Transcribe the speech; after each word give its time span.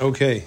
Okay. 0.00 0.44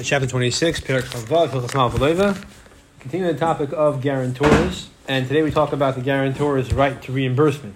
Chapter 0.00 0.28
26, 0.28 0.82
Perak. 0.82 1.06
Continuing 1.06 3.34
the 3.34 3.36
topic 3.36 3.72
of 3.72 4.00
guarantors, 4.00 4.90
and 5.08 5.26
today 5.26 5.42
we 5.42 5.50
talk 5.50 5.72
about 5.72 5.96
the 5.96 6.00
guarantor's 6.00 6.72
right 6.72 7.02
to 7.02 7.10
reimbursement. 7.10 7.74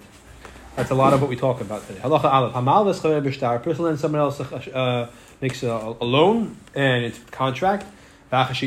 That's 0.77 0.89
a 0.89 0.95
lot 0.95 1.11
of 1.11 1.19
what 1.19 1.29
we 1.29 1.35
talk 1.35 1.59
about 1.59 1.85
today. 1.85 1.99
Halacha 1.99 2.23
Aleph. 2.23 2.53
Hamal 2.53 2.85
v'schaver 2.85 3.21
b'shtar. 3.21 3.61
Person 3.61 3.83
lends 3.83 3.99
someone 3.99 4.21
else 4.21 4.39
uh, 4.39 5.11
makes 5.41 5.63
a, 5.63 5.97
a 5.99 6.05
loan, 6.05 6.55
and 6.73 7.03
it's 7.03 7.19
contract. 7.29 7.85
After 8.31 8.65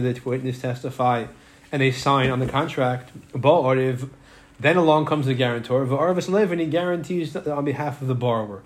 the 0.00 0.20
witness 0.24 0.62
testify, 0.62 1.26
and 1.70 1.82
they 1.82 1.92
sign 1.92 2.30
on 2.30 2.38
the 2.38 2.46
contract. 2.46 3.10
Then 3.34 4.78
along 4.78 5.04
comes 5.04 5.26
the 5.26 5.34
guarantor, 5.34 5.82
and 5.82 6.60
he 6.60 6.66
guarantees 6.66 7.36
on 7.36 7.66
behalf 7.66 8.00
of 8.00 8.08
the 8.08 8.14
borrower 8.14 8.62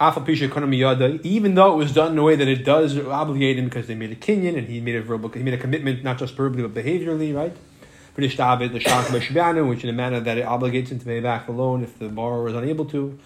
even 0.00 1.54
though 1.54 1.72
it 1.74 1.76
was 1.76 1.92
done 1.92 2.12
in 2.12 2.18
a 2.18 2.22
way 2.22 2.34
that 2.36 2.48
it 2.48 2.64
does 2.64 2.98
obligate 2.98 3.58
him 3.58 3.66
because 3.66 3.86
they 3.86 3.94
made 3.94 4.10
a 4.10 4.16
kinyan 4.16 4.58
and 4.58 4.66
he 4.66 4.80
made 4.80 4.96
a 4.96 5.02
verbal, 5.02 5.28
he 5.30 5.42
made 5.42 5.54
a 5.54 5.58
commitment 5.58 6.02
not 6.02 6.18
just 6.18 6.34
verbally 6.34 6.66
but 6.66 6.74
behaviorally, 6.74 7.34
right? 7.34 7.56
which 8.16 9.84
in 9.84 9.90
a 9.90 9.92
manner 9.92 10.20
that 10.20 10.38
it 10.38 10.46
obligates 10.46 10.88
him 10.88 10.98
to 10.98 11.04
pay 11.04 11.20
back 11.20 11.46
the 11.46 11.52
loan 11.52 11.82
if 11.82 11.98
the 11.98 12.08
borrower 12.08 12.48
is 12.48 12.54
unable 12.54 12.84
to. 12.86 13.18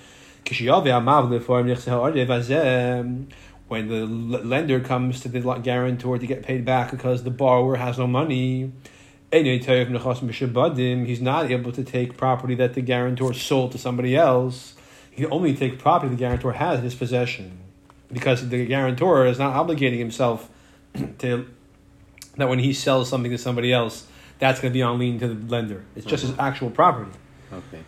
When 3.68 3.88
the 3.88 4.06
lender 4.06 4.80
comes 4.80 5.20
to 5.20 5.28
the 5.28 5.40
guarantor 5.40 6.18
to 6.18 6.26
get 6.26 6.42
paid 6.42 6.64
back 6.64 6.90
because 6.90 7.22
the 7.22 7.30
borrower 7.30 7.76
has 7.76 7.98
no 7.98 8.06
money, 8.06 8.72
he's 9.30 11.20
not 11.20 11.50
able 11.50 11.72
to 11.72 11.84
take 11.84 12.16
property 12.16 12.54
that 12.54 12.72
the 12.72 12.80
guarantor 12.80 13.34
sold 13.34 13.72
to 13.72 13.78
somebody 13.78 14.16
else 14.16 14.74
he 15.18 15.24
can 15.24 15.32
only 15.32 15.54
take 15.54 15.78
property 15.78 16.10
the 16.10 16.16
guarantor 16.16 16.52
has 16.52 16.78
in 16.78 16.84
his 16.84 16.94
possession, 16.94 17.58
because 18.12 18.48
the 18.48 18.64
guarantor 18.66 19.26
is 19.26 19.38
not 19.38 19.54
obligating 19.54 19.98
himself 19.98 20.48
to 21.18 21.48
that 22.36 22.48
when 22.48 22.60
he 22.60 22.72
sells 22.72 23.08
something 23.08 23.32
to 23.32 23.38
somebody 23.38 23.72
else, 23.72 24.06
that's 24.38 24.60
going 24.60 24.72
to 24.72 24.74
be 24.74 24.82
on 24.82 24.98
lien 24.98 25.18
to 25.18 25.26
the 25.26 25.50
lender. 25.50 25.84
It's 25.96 26.06
just 26.06 26.24
his 26.24 26.38
actual 26.38 26.70
property. 26.70 27.10
Okay. 27.52 27.82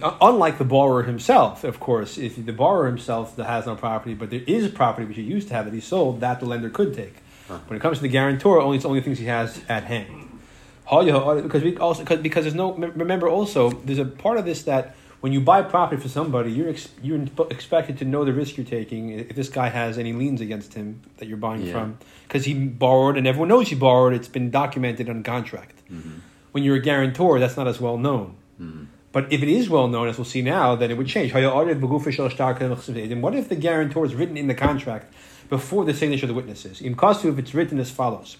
Uh, 0.00 0.16
unlike 0.20 0.58
the 0.58 0.64
borrower 0.64 1.02
himself, 1.02 1.64
of 1.64 1.80
course, 1.80 2.16
if 2.16 2.36
the 2.36 2.52
borrower 2.52 2.86
himself 2.86 3.36
has 3.36 3.66
no 3.66 3.74
property, 3.74 4.14
but 4.14 4.30
there 4.30 4.42
is 4.46 4.68
property 4.68 5.06
which 5.06 5.16
he 5.16 5.22
used 5.22 5.48
to 5.48 5.54
have 5.54 5.64
that 5.64 5.74
he 5.74 5.80
sold, 5.80 6.20
that 6.20 6.38
the 6.38 6.46
lender 6.46 6.70
could 6.70 6.94
take. 6.94 7.16
Huh. 7.48 7.58
When 7.66 7.76
it 7.76 7.80
comes 7.80 7.98
to 7.98 8.02
the 8.02 8.08
guarantor, 8.08 8.60
only 8.60 8.76
it's 8.76 8.86
only 8.86 9.00
things 9.00 9.18
he 9.18 9.24
has 9.26 9.60
at 9.68 9.84
hand. 9.84 10.40
Because 10.88 11.62
we 11.62 11.76
also 11.76 12.02
because, 12.02 12.20
because 12.20 12.44
there's 12.44 12.54
no 12.54 12.74
remember 12.74 13.28
also 13.28 13.70
there's 13.70 13.98
a 13.98 14.04
part 14.04 14.38
of 14.38 14.44
this 14.44 14.62
that 14.62 14.94
when 15.20 15.32
you 15.32 15.40
buy 15.40 15.62
property 15.62 16.00
for 16.00 16.08
somebody, 16.08 16.52
you're 16.52 16.68
ex- 16.68 16.88
you're 17.02 17.24
expected 17.50 17.98
to 17.98 18.04
know 18.04 18.24
the 18.24 18.32
risk 18.32 18.56
you're 18.56 18.66
taking. 18.66 19.10
If 19.10 19.34
this 19.34 19.48
guy 19.48 19.68
has 19.68 19.98
any 19.98 20.12
liens 20.12 20.40
against 20.40 20.74
him 20.74 21.02
that 21.18 21.26
you're 21.28 21.36
buying 21.38 21.62
Yeah. 21.62 21.72
from, 21.72 21.98
because 22.26 22.44
he 22.44 22.54
borrowed 22.54 23.16
and 23.16 23.26
everyone 23.26 23.48
knows 23.48 23.68
he 23.68 23.74
borrowed, 23.74 24.12
it's 24.12 24.28
been 24.28 24.50
documented 24.50 25.08
on 25.08 25.22
contract. 25.22 25.82
Mm-hmm. 25.90 26.18
When 26.52 26.62
you're 26.64 26.76
a 26.76 26.80
guarantor, 26.80 27.38
that's 27.40 27.56
not 27.56 27.66
as 27.66 27.80
well 27.80 27.98
known. 27.98 28.36
Mm-hmm. 28.60 28.84
But 29.10 29.32
if 29.32 29.42
it 29.42 29.48
is 29.48 29.68
well 29.68 29.88
known, 29.88 30.08
as 30.08 30.18
we'll 30.18 30.24
see 30.24 30.42
now, 30.42 30.76
then 30.76 30.90
it 30.90 30.96
would 30.98 31.06
change. 31.06 31.32
And 31.34 33.22
what 33.22 33.34
if 33.34 33.48
the 33.48 33.56
guarantor 33.56 34.04
is 34.04 34.14
written 34.14 34.36
in 34.36 34.46
the 34.46 34.54
contract 34.54 35.12
before 35.48 35.84
the 35.84 35.94
signature 35.94 36.26
of 36.26 36.28
the 36.28 36.34
witnesses? 36.34 36.80
In 36.80 36.94
Kasu, 36.94 37.32
if 37.32 37.38
it's 37.38 37.54
written 37.54 37.78
as 37.80 37.90
follows. 37.90 38.36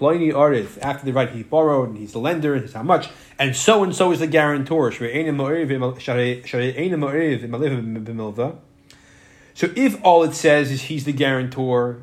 Pliny 0.00 0.32
after 0.32 1.04
the 1.04 1.12
right 1.12 1.28
he 1.28 1.42
borrowed, 1.42 1.90
and 1.90 1.98
he's 1.98 2.12
the 2.12 2.18
lender, 2.18 2.54
and 2.54 2.62
he's 2.62 2.72
how 2.72 2.82
much, 2.82 3.10
and 3.38 3.54
so 3.54 3.84
and 3.84 3.94
so 3.94 4.12
is 4.12 4.20
the 4.20 4.26
guarantor. 4.26 4.90
So 4.90 5.04
if 9.76 10.02
all 10.02 10.22
it 10.22 10.32
says 10.32 10.70
is 10.70 10.82
he's 10.84 11.04
the 11.04 11.12
guarantor, 11.12 12.02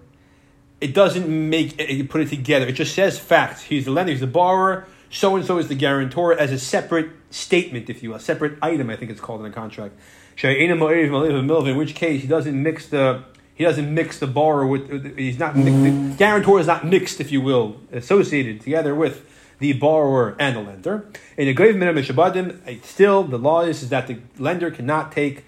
it 0.79 0.93
doesn't 0.93 1.27
make 1.27 1.79
it 1.79 2.07
put 2.07 2.21
it 2.21 2.29
together. 2.29 2.67
It 2.67 2.73
just 2.73 2.93
says 2.93 3.17
facts. 3.17 3.63
He's 3.63 3.85
the 3.85 3.91
lender, 3.91 4.11
he's 4.11 4.21
the 4.21 4.27
borrower, 4.27 4.85
so 5.09 5.35
and 5.35 5.43
so 5.43 5.57
is 5.57 5.67
the 5.67 5.73
guarantor 5.73 6.39
as 6.39 6.51
a 6.51 6.59
separate 6.59 7.09
statement, 7.31 7.89
if 7.89 8.03
you 8.03 8.09
will, 8.09 8.17
a 8.17 8.19
separate 8.19 8.59
item, 8.61 8.91
I 8.91 8.95
think 8.95 9.09
it's 9.09 9.19
called 9.19 9.39
in 9.39 9.47
the 9.47 9.55
contract. 9.55 9.95
In 10.43 11.77
which 11.77 11.95
case 11.95 12.21
he 12.21 12.27
doesn't 12.27 12.61
mix 12.61 12.89
the 12.89 13.23
he 13.57 13.63
doesn't 13.63 13.91
mix 13.91 14.19
the 14.19 14.27
borrower 14.27 14.67
with 14.67 15.17
he's 15.17 15.39
not 15.39 15.55
the 15.55 15.61
mm. 15.61 16.15
guarantor 16.15 16.59
is 16.59 16.67
not 16.67 16.85
mixed, 16.85 17.19
if 17.19 17.31
you 17.31 17.41
will, 17.41 17.77
associated 17.91 18.61
together 18.61 18.93
with 18.93 19.25
the 19.57 19.73
borrower 19.73 20.35
and 20.39 20.55
the 20.55 20.61
lender. 20.61 21.09
In 21.37 21.47
a 21.47 21.53
grave 21.53 21.75
minimum 21.75 22.03
shabadim, 22.03 22.85
still 22.85 23.23
the 23.23 23.39
law 23.39 23.61
is, 23.61 23.81
is 23.81 23.89
that 23.89 24.05
the 24.05 24.19
lender 24.37 24.69
cannot 24.69 25.11
take 25.11 25.43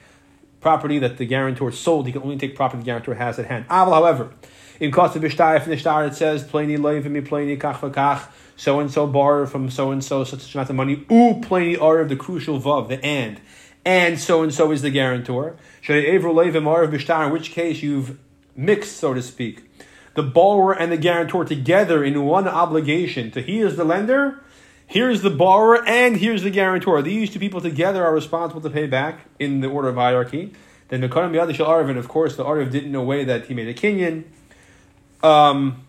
property 0.60 0.98
that 0.98 1.20
the 1.20 1.26
guarantor 1.28 1.72
sold. 1.72 2.08
He 2.08 2.12
can 2.12 2.24
only 2.24 2.38
take 2.38 2.56
property 2.56 2.82
the 2.82 2.86
guarantor 2.86 3.14
has 3.14 3.38
at 3.38 3.46
hand. 3.46 3.68
Aval, 3.68 3.94
however, 3.94 4.32
in 4.80 4.92
cost 4.92 5.16
of 5.16 5.24
ishtar, 5.24 5.58
if 5.58 5.68
in 5.68 5.74
ishtar 5.74 6.08
it 6.08 6.16
says 6.16 6.44
pleni 6.44 6.80
loivim 6.80 7.22
pleni 7.28 7.60
kach 7.60 7.76
v'kach, 7.76 8.28
so 8.56 8.80
and 8.80 8.90
so 8.92 9.06
borrowed 9.06 9.52
from 9.52 9.70
so 9.70 9.92
and 9.92 10.04
so 10.04 10.24
such 10.24 10.56
amount 10.56 10.72
of 10.72 10.76
money. 10.76 11.06
U 11.12 11.36
pleni 11.42 11.80
are 11.80 12.00
of 12.00 12.10
the 12.10 12.16
crucial 12.16 12.60
vav, 12.60 12.88
the 12.88 13.06
and 13.06 13.40
and 13.86 14.20
so 14.20 14.44
and 14.44 14.54
so 14.54 14.72
is 14.72 14.82
the 14.82 14.90
guarantor. 14.90 15.56
In 15.88 17.32
which 17.32 17.52
case 17.52 17.82
you've 17.82 18.20
mixed, 18.56 18.98
so 18.98 19.14
to 19.14 19.22
speak, 19.22 19.70
the 20.16 20.24
borrower 20.24 20.74
and 20.74 20.92
the 20.92 20.98
guarantor 20.98 21.46
together 21.46 22.04
in 22.04 22.26
one 22.26 22.48
obligation. 22.48 23.32
To 23.32 23.42
here's 23.42 23.76
the 23.76 23.84
lender, 23.84 24.42
here's 24.86 25.22
the 25.22 25.30
borrower, 25.30 25.86
and 25.88 26.18
here's 26.18 26.44
the 26.44 26.50
guarantor. 26.50 27.02
These 27.02 27.32
two 27.32 27.40
people 27.40 27.62
together 27.62 28.06
are 28.06 28.14
responsible 28.14 28.62
to 28.62 28.70
pay 28.70 28.88
back 28.88 29.22
in 29.40 29.62
the 29.62 29.68
order 29.68 29.90
of 29.90 29.96
hierarchy. 29.96 30.54
Then 30.90 31.02
the 31.02 31.10
Karam 31.10 31.34
Yadishal 31.34 31.68
Arvin, 31.68 31.98
of 31.98 32.08
course, 32.08 32.36
the 32.36 32.44
Arv 32.44 32.72
did 32.72 32.84
in 32.84 32.96
a 32.96 33.04
way 33.04 33.24
that 33.24 33.46
he 33.46 33.54
made 33.54 33.68
a 33.68 33.74
kinyan. 33.74 34.24
Um, 35.22 35.86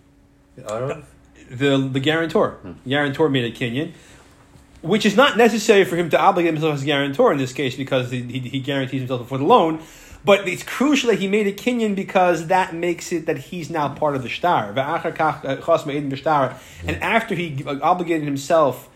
Arav? 0.58 1.04
the 1.50 1.78
the 1.78 2.00
guarantor. 2.00 2.58
Guarantor 2.86 3.28
made 3.28 3.44
a 3.44 3.56
kinyan, 3.56 3.92
which 4.82 5.04
is 5.04 5.16
not 5.16 5.36
necessary 5.36 5.84
for 5.84 5.96
him 5.96 6.10
to 6.10 6.18
obligate 6.18 6.54
himself 6.54 6.74
as 6.74 6.84
guarantor 6.84 7.32
in 7.32 7.38
this 7.38 7.52
case 7.52 7.76
because 7.76 8.10
he, 8.10 8.22
he, 8.22 8.40
he 8.40 8.60
guarantees 8.60 9.00
himself 9.00 9.20
before 9.20 9.38
the 9.38 9.44
loan. 9.44 9.80
But 10.24 10.46
it's 10.46 10.62
crucial 10.62 11.10
that 11.10 11.18
he 11.18 11.28
made 11.28 11.46
a 11.46 11.52
kinyan 11.52 11.96
because 11.96 12.48
that 12.48 12.74
makes 12.74 13.10
it 13.10 13.24
that 13.26 13.38
he's 13.38 13.70
now 13.70 13.94
part 13.94 14.16
of 14.16 14.22
the 14.22 14.28
kach, 14.28 15.44
uh. 15.44 16.54
And 16.86 17.02
after 17.02 17.34
he 17.34 17.64
obligated 17.64 18.24
himself 18.24 18.90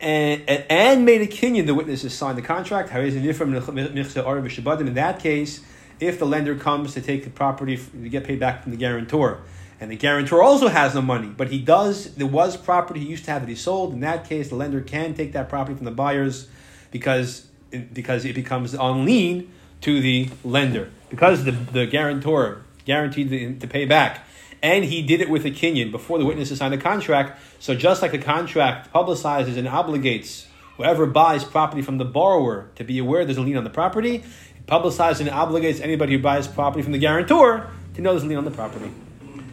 and, 0.00 0.48
and, 0.48 1.04
made 1.04 1.22
a 1.22 1.26
kinyan, 1.26 1.66
the 1.66 1.74
witnesses 1.74 2.14
signed 2.14 2.38
the 2.38 2.42
contract. 2.42 2.92
In 2.92 4.94
that 4.94 5.18
case, 5.18 5.60
if 5.98 6.20
the 6.20 6.26
lender 6.26 6.54
comes 6.54 6.94
to 6.94 7.00
take 7.00 7.24
the 7.24 7.30
property 7.30 7.76
to 7.76 8.08
get 8.08 8.22
paid 8.22 8.38
back 8.38 8.62
from 8.62 8.70
the 8.70 8.78
guarantor, 8.78 9.40
and 9.80 9.90
the 9.90 9.96
guarantor 9.96 10.42
also 10.42 10.68
has 10.68 10.94
no 10.94 11.02
money, 11.02 11.28
but 11.28 11.48
he 11.48 11.60
does, 11.60 12.14
there 12.14 12.26
was 12.26 12.56
property 12.56 13.00
he 13.00 13.06
used 13.06 13.24
to 13.26 13.30
have 13.30 13.42
that 13.42 13.48
he 13.48 13.54
sold. 13.54 13.92
In 13.92 14.00
that 14.00 14.28
case, 14.28 14.48
the 14.48 14.56
lender 14.56 14.80
can 14.80 15.14
take 15.14 15.32
that 15.32 15.48
property 15.48 15.76
from 15.76 15.84
the 15.84 15.92
buyers 15.92 16.48
because, 16.90 17.46
because 17.92 18.24
it 18.24 18.34
becomes 18.34 18.74
on 18.74 19.04
lien 19.04 19.52
to 19.82 20.00
the 20.00 20.30
lender. 20.44 20.90
Because 21.10 21.44
the, 21.44 21.52
the 21.52 21.86
guarantor 21.86 22.62
guaranteed 22.84 23.30
the, 23.30 23.54
to 23.54 23.66
pay 23.68 23.84
back, 23.84 24.26
and 24.62 24.84
he 24.84 25.02
did 25.02 25.20
it 25.20 25.30
with 25.30 25.44
a 25.44 25.50
kinyan 25.50 25.92
before 25.92 26.18
the 26.18 26.24
witnesses 26.24 26.58
signed 26.58 26.74
the 26.74 26.78
contract. 26.78 27.40
So 27.60 27.76
just 27.76 28.02
like 28.02 28.10
the 28.10 28.18
contract 28.18 28.92
publicizes 28.92 29.56
and 29.56 29.68
obligates 29.68 30.46
whoever 30.76 31.06
buys 31.06 31.44
property 31.44 31.82
from 31.82 31.98
the 31.98 32.04
borrower 32.04 32.68
to 32.74 32.84
be 32.84 32.98
aware 32.98 33.24
there's 33.24 33.38
a 33.38 33.42
lien 33.42 33.56
on 33.56 33.64
the 33.64 33.70
property, 33.70 34.16
it 34.16 34.66
publicizes 34.66 35.20
and 35.20 35.28
obligates 35.28 35.80
anybody 35.80 36.14
who 36.14 36.18
buys 36.18 36.48
property 36.48 36.82
from 36.82 36.92
the 36.92 36.98
guarantor 36.98 37.70
to 37.94 38.02
know 38.02 38.10
there's 38.10 38.24
a 38.24 38.26
lien 38.26 38.38
on 38.38 38.44
the 38.44 38.50
property. 38.50 38.90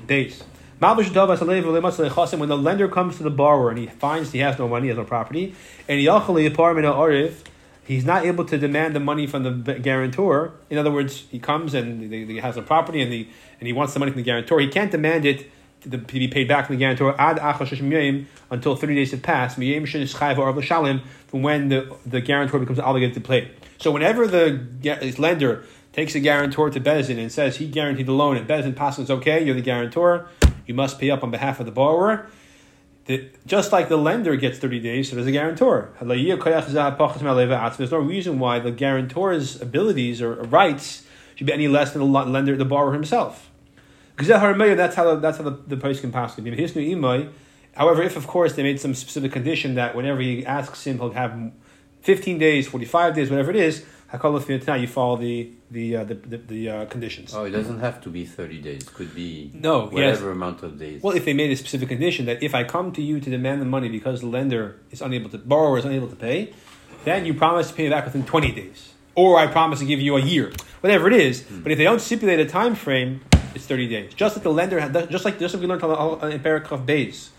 Days. 0.07 0.43
When 0.77 0.97
the 0.97 2.57
lender 2.57 2.87
comes 2.89 3.17
to 3.17 3.23
the 3.23 3.29
borrower 3.29 3.69
and 3.69 3.79
he 3.79 3.87
finds 3.87 4.31
he 4.31 4.39
has 4.39 4.59
no 4.59 4.67
money, 4.67 4.83
he 4.83 4.89
has 4.89 4.97
no 4.97 5.05
property, 5.05 5.55
and 5.87 5.99
he's 7.85 8.05
not 8.05 8.25
able 8.25 8.45
to 8.45 8.57
demand 8.57 8.95
the 8.95 8.99
money 8.99 9.25
from 9.25 9.63
the 9.63 9.73
guarantor. 9.75 10.53
In 10.69 10.77
other 10.77 10.91
words, 10.91 11.25
he 11.29 11.39
comes 11.39 11.73
and 11.73 12.11
he 12.11 12.37
has 12.37 12.57
a 12.57 12.61
property 12.61 13.01
and, 13.01 13.11
the, 13.11 13.27
and 13.59 13.67
he 13.67 13.73
wants 13.73 13.93
the 13.93 13.99
money 13.99 14.11
from 14.11 14.19
the 14.19 14.25
guarantor. 14.25 14.59
He 14.59 14.67
can't 14.67 14.91
demand 14.91 15.25
it 15.25 15.49
to 15.89 15.97
be 15.97 16.27
paid 16.27 16.47
back 16.47 16.67
from 16.67 16.75
the 16.75 16.79
guarantor 16.79 17.15
until 18.51 18.75
30 18.75 18.95
days 18.95 19.11
have 19.11 19.23
passed, 19.23 19.55
from 19.55 21.41
when 21.41 21.69
the, 21.69 21.95
the 22.05 22.21
guarantor 22.21 22.59
becomes 22.59 22.79
obligated 22.79 23.13
to 23.13 23.21
pay. 23.21 23.51
So 23.77 23.91
whenever 23.91 24.25
the 24.27 24.65
lender 25.17 25.65
takes 25.95 26.11
the 26.11 26.19
guarantor 26.19 26.69
to 26.69 26.81
Bezin 26.81 27.17
and 27.17 27.31
says 27.31 27.55
he 27.55 27.67
guaranteed 27.69 28.05
the 28.05 28.11
loan, 28.11 28.35
and 28.35 28.45
Bezin 28.45 28.75
passes 28.75 29.09
okay, 29.09 29.41
you're 29.41 29.55
the 29.55 29.61
guarantor, 29.61 30.27
you 30.67 30.73
must 30.73 30.99
pay 30.99 31.09
up 31.09 31.23
on 31.23 31.31
behalf 31.31 31.61
of 31.61 31.65
the 31.65 31.71
borrower. 31.71 32.27
The, 33.05 33.29
just 33.45 33.71
like 33.71 33.87
the 33.87 33.95
lender 33.95 34.35
gets 34.35 34.59
30 34.59 34.81
days, 34.81 35.09
so 35.09 35.15
does 35.15 35.25
the 35.25 35.31
guarantor. 35.31 35.93
There's 36.01 37.91
no 37.91 37.99
reason 37.99 38.39
why 38.39 38.59
the 38.59 38.71
guarantor's 38.71 39.61
abilities 39.61 40.21
or 40.21 40.33
rights 40.33 41.05
should 41.35 41.47
be 41.47 41.53
any 41.53 41.69
less 41.69 41.93
than 41.93 42.01
the 42.01 42.07
lender, 42.07 42.57
the 42.57 42.65
borrower 42.65 42.91
himself. 42.91 43.49
That's 44.17 44.29
how 44.29 44.53
the, 44.53 45.15
that's 45.21 45.37
how 45.37 45.43
the, 45.43 45.51
the 45.67 45.77
price 45.77 46.01
can 46.01 46.11
pass. 46.11 46.35
However, 46.35 48.03
if 48.03 48.17
of 48.17 48.27
course 48.27 48.53
they 48.53 48.63
made 48.63 48.81
some 48.81 48.93
specific 48.95 49.31
condition 49.31 49.75
that 49.75 49.95
whenever 49.95 50.19
he 50.19 50.45
asks 50.45 50.85
him, 50.85 50.97
he'll 50.97 51.11
have 51.11 51.51
15 52.01 52.37
days, 52.37 52.67
45 52.67 53.15
days, 53.15 53.29
whatever 53.29 53.51
it 53.51 53.57
is, 53.57 53.85
Hakol 54.17 54.39
Lefinatina, 54.39 54.79
you 54.79 54.87
follow 54.87 55.17
the 55.17 55.51
the 55.71 55.97
uh, 55.97 56.03
the 56.03 56.15
the, 56.15 56.37
the 56.37 56.69
uh, 56.69 56.85
conditions. 56.85 57.33
Oh, 57.33 57.43
it 57.45 57.51
doesn't 57.51 57.79
have 57.79 58.01
to 58.01 58.09
be 58.09 58.25
30 58.25 58.61
days. 58.61 58.81
It 58.83 58.93
could 58.93 59.13
be 59.15 59.51
No, 59.53 59.87
whatever 59.87 60.27
yes. 60.27 60.35
amount 60.35 60.63
of 60.63 60.77
days. 60.79 61.01
Well, 61.01 61.15
if 61.15 61.25
they 61.25 61.33
made 61.33 61.51
a 61.51 61.55
specific 61.55 61.89
condition 61.89 62.25
that 62.25 62.41
if 62.43 62.53
I 62.55 62.63
come 62.63 62.91
to 62.93 63.01
you 63.01 63.19
to 63.19 63.29
demand 63.29 63.61
the 63.61 63.65
money 63.65 63.89
because 63.89 64.21
the 64.21 64.27
lender 64.27 64.79
is 64.91 65.01
unable 65.01 65.29
to, 65.29 65.37
borrower 65.37 65.77
is 65.77 65.85
unable 65.85 66.07
to 66.07 66.15
pay, 66.15 66.53
then 67.03 67.25
you 67.25 67.33
promise 67.33 67.69
to 67.69 67.73
pay 67.73 67.87
it 67.87 67.89
back 67.91 68.05
within 68.05 68.25
20 68.25 68.51
days. 68.51 68.93
Or 69.15 69.37
I 69.39 69.47
promise 69.47 69.79
to 69.79 69.85
give 69.85 70.01
you 70.01 70.17
a 70.17 70.21
year. 70.21 70.51
Whatever 70.81 71.07
it 71.07 71.13
is. 71.13 71.41
But 71.41 71.71
if 71.71 71.77
they 71.77 71.85
don't 71.85 72.01
stipulate 72.01 72.39
a 72.39 72.45
time 72.45 72.75
frame, 72.75 73.21
it's 73.55 73.65
30 73.65 73.87
days. 73.87 74.13
Just 74.13 74.35
like 74.35 74.43
the 74.43 74.49
lender, 74.51 74.79
had, 74.79 74.93
just 75.09 75.23
like, 75.25 75.39
just 75.39 75.53
like 75.53 75.61
we 75.61 75.67
learned 75.67 75.83
on- 75.83 76.31
in 76.31 76.39
Paragraph 76.41 76.85
Bays, 76.85 77.29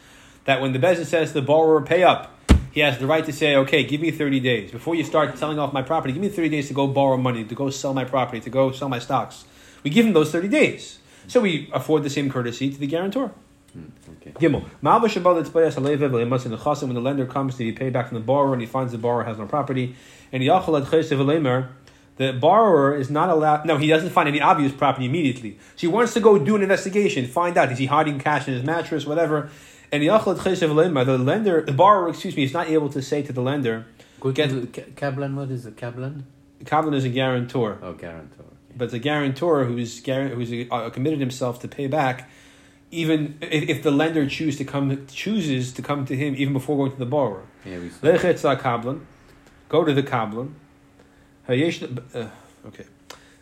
that 0.46 0.60
when 0.62 0.72
the 0.72 0.78
Bezin 0.78 1.04
says 1.04 1.28
to 1.28 1.34
the 1.34 1.42
borrower, 1.42 1.82
pay 1.82 2.02
up, 2.02 2.35
he 2.76 2.82
has 2.82 2.98
the 2.98 3.06
right 3.06 3.24
to 3.24 3.32
say, 3.32 3.56
okay, 3.56 3.84
give 3.84 4.02
me 4.02 4.10
30 4.10 4.38
days. 4.38 4.70
Before 4.70 4.94
you 4.94 5.02
start 5.02 5.38
selling 5.38 5.58
off 5.58 5.72
my 5.72 5.80
property, 5.80 6.12
give 6.12 6.20
me 6.20 6.28
30 6.28 6.50
days 6.50 6.68
to 6.68 6.74
go 6.74 6.86
borrow 6.86 7.16
money, 7.16 7.42
to 7.42 7.54
go 7.54 7.70
sell 7.70 7.94
my 7.94 8.04
property, 8.04 8.38
to 8.38 8.50
go 8.50 8.70
sell 8.70 8.90
my 8.90 8.98
stocks. 8.98 9.46
We 9.82 9.88
give 9.88 10.04
him 10.04 10.12
those 10.12 10.30
30 10.30 10.48
days. 10.48 10.98
So 11.26 11.40
we 11.40 11.70
afford 11.72 12.02
the 12.02 12.10
same 12.10 12.28
courtesy 12.30 12.70
to 12.70 12.78
the 12.78 12.86
guarantor. 12.86 13.32
Hmm, 13.72 13.84
okay. 14.20 14.32
Gimel. 14.32 14.66
Ma'ava 14.82 15.04
shabal 15.04 15.42
etzbayas 15.42 15.76
haleva 15.76 16.10
v'lemas 16.10 16.44
in 16.44 16.50
the 16.50 16.58
chasim 16.58 16.82
when 16.82 16.94
the 16.94 17.00
lender 17.00 17.24
comes 17.24 17.54
to 17.54 17.64
be 17.64 17.72
paid 17.72 17.94
back 17.94 18.08
from 18.08 18.18
the 18.18 18.24
borrower 18.24 18.52
and 18.52 18.60
he 18.60 18.66
finds 18.66 18.92
the 18.92 18.98
borrower 18.98 19.24
has 19.24 19.38
no 19.38 19.46
property 19.46 19.96
and 20.30 20.42
he 20.42 20.50
yachal 20.50 20.78
ad 20.78 20.86
chaysev 20.88 21.70
the 22.18 22.32
borrower 22.34 22.94
is 22.94 23.10
not 23.10 23.30
allowed. 23.30 23.64
No, 23.64 23.78
he 23.78 23.86
doesn't 23.86 24.10
find 24.10 24.28
any 24.28 24.40
obvious 24.40 24.72
property 24.72 25.06
immediately. 25.06 25.58
So 25.76 25.80
he 25.80 25.86
wants 25.86 26.12
to 26.14 26.20
go 26.20 26.38
do 26.38 26.56
an 26.56 26.62
investigation, 26.62 27.26
find 27.26 27.56
out 27.56 27.72
is 27.72 27.78
he 27.78 27.86
hiding 27.86 28.18
cash 28.18 28.48
in 28.48 28.54
his 28.54 28.62
mattress, 28.62 29.06
whatever. 29.06 29.50
And 29.92 30.02
yachal 30.02 30.36
ad 30.36 30.44
chaysev 30.44 30.70
v'lemer, 30.70 31.04
the 31.06 31.18
lender, 31.18 31.62
the 31.62 31.72
borrower, 31.72 32.08
excuse 32.08 32.36
me, 32.36 32.42
is 32.44 32.52
not 32.52 32.68
able 32.68 32.88
to 32.90 33.00
say 33.02 33.22
to 33.22 33.32
the 33.32 33.40
lender. 33.42 33.86
Go 34.20 34.32
Get- 34.32 34.50
Kablan. 34.96 35.34
What 35.34 35.50
is 35.50 35.66
a 35.66 35.70
Kablan? 35.72 36.22
Kablan 36.64 36.94
is 36.94 37.04
a 37.04 37.08
guarantor. 37.08 37.78
Oh, 37.82 37.92
guarantor. 37.92 38.40
Okay. 38.40 38.56
but 38.76 38.90
the 38.90 38.98
guarantor 38.98 39.64
who's 39.64 40.04
who's 40.04 40.66
uh, 40.70 40.90
committed 40.90 41.20
himself 41.20 41.60
to 41.60 41.68
pay 41.68 41.86
back, 41.86 42.28
even 42.90 43.38
if, 43.40 43.68
if 43.68 43.82
the 43.82 43.90
lender 43.90 44.26
choose 44.28 44.56
to 44.58 44.64
come 44.64 45.06
chooses 45.06 45.72
to 45.72 45.82
come 45.82 46.04
to 46.06 46.16
him 46.16 46.34
even 46.36 46.52
before 46.52 46.76
going 46.76 46.92
to 46.92 46.98
the 46.98 47.06
borrower. 47.06 47.44
Yeah, 47.64 47.78
we 47.78 47.88
kablan, 47.90 49.00
go 49.68 49.84
to 49.84 49.92
the 49.92 50.02
kablan. 50.02 50.52
Uh, 51.48 51.52
okay. 52.66 52.84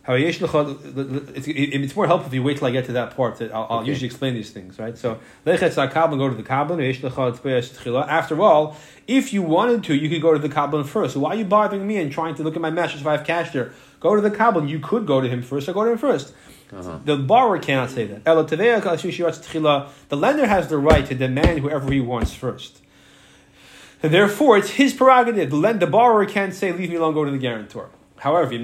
It's, 0.07 1.47
it's 1.49 1.97
more 1.97 2.07
helpful 2.07 2.29
if 2.29 2.35
you 2.35 2.43
wait 2.43 2.59
till 2.59 2.67
I 2.67 2.71
get 2.71 2.85
to 2.87 2.93
that 2.93 3.17
part. 3.17 3.37
That 3.39 3.55
I'll, 3.55 3.67
I'll 3.71 3.79
Okay. 3.79 3.89
usually 3.89 4.07
explain 4.07 4.35
these 4.35 4.51
things, 4.51 4.79
right? 4.79 4.97
So 4.99 5.19
lechetz 5.47 5.77
kablan, 5.91 6.19
go 6.19 6.29
to 6.29 6.35
the 6.35 6.43
kablan. 6.43 6.77
Hayesh 6.79 7.01
lecha 7.01 7.39
tzbeis 7.39 7.73
tchila. 7.79 8.07
After 8.07 8.41
all, 8.43 8.77
if 9.07 9.33
you 9.33 9.43
wanted 9.43 9.85
to, 9.85 9.95
you 9.95 10.11
could 10.11 10.21
go 10.21 10.33
to 10.35 10.39
the 10.39 10.49
kablan 10.55 10.85
first. 10.85 11.15
So 11.15 11.21
why 11.21 11.31
are 11.31 11.37
you 11.37 11.45
bothering 11.47 11.87
me 11.87 11.97
and 11.97 12.13
trying 12.13 12.35
to 12.35 12.43
look 12.43 12.55
at 12.55 12.61
my 12.61 12.71
mattress 12.71 13.01
if 13.01 13.07
I 13.07 13.13
have 13.17 13.27
cash 13.27 13.53
there? 13.53 13.73
Go 14.01 14.15
to 14.15 14.21
the 14.21 14.31
kablan. 14.31 14.69
You 14.69 14.79
could 14.79 15.07
go 15.07 15.21
to 15.23 15.29
him 15.29 15.43
first, 15.43 15.69
or 15.69 15.73
go 15.73 15.85
to 15.85 15.93
him 15.93 15.99
first. 15.99 16.35
Uh-huh. 16.73 16.99
The 17.05 17.17
borrower 17.17 17.59
cannot 17.59 17.91
say 17.91 18.05
that. 18.07 18.23
Ela 18.27 18.45
tevea 18.45 18.83
kal 18.83 18.97
shushiratz 18.97 19.43
tchila. 19.47 19.89
The 20.11 20.17
lender 20.17 20.47
has 20.47 20.69
the 20.69 20.77
right 20.77 21.07
to 21.07 21.15
demand 21.15 21.61
whoever 21.61 21.91
he 21.91 22.01
wants 22.01 22.35
first. 22.35 22.83
And 24.03 24.13
therefore, 24.13 24.59
it's 24.59 24.71
his 24.71 24.93
prerogative. 24.93 25.49
The, 25.49 25.57
lend- 25.57 25.81
the 25.81 25.87
borrower 25.87 26.27
can't 26.27 26.53
say, 26.53 26.73
leave 26.73 26.91
me 26.91 26.97
alone, 26.97 27.15
go 27.15 27.25
to 27.25 27.31
the 27.31 27.39
guarantor. 27.39 27.89
However, 28.25 28.55
if 28.55 28.63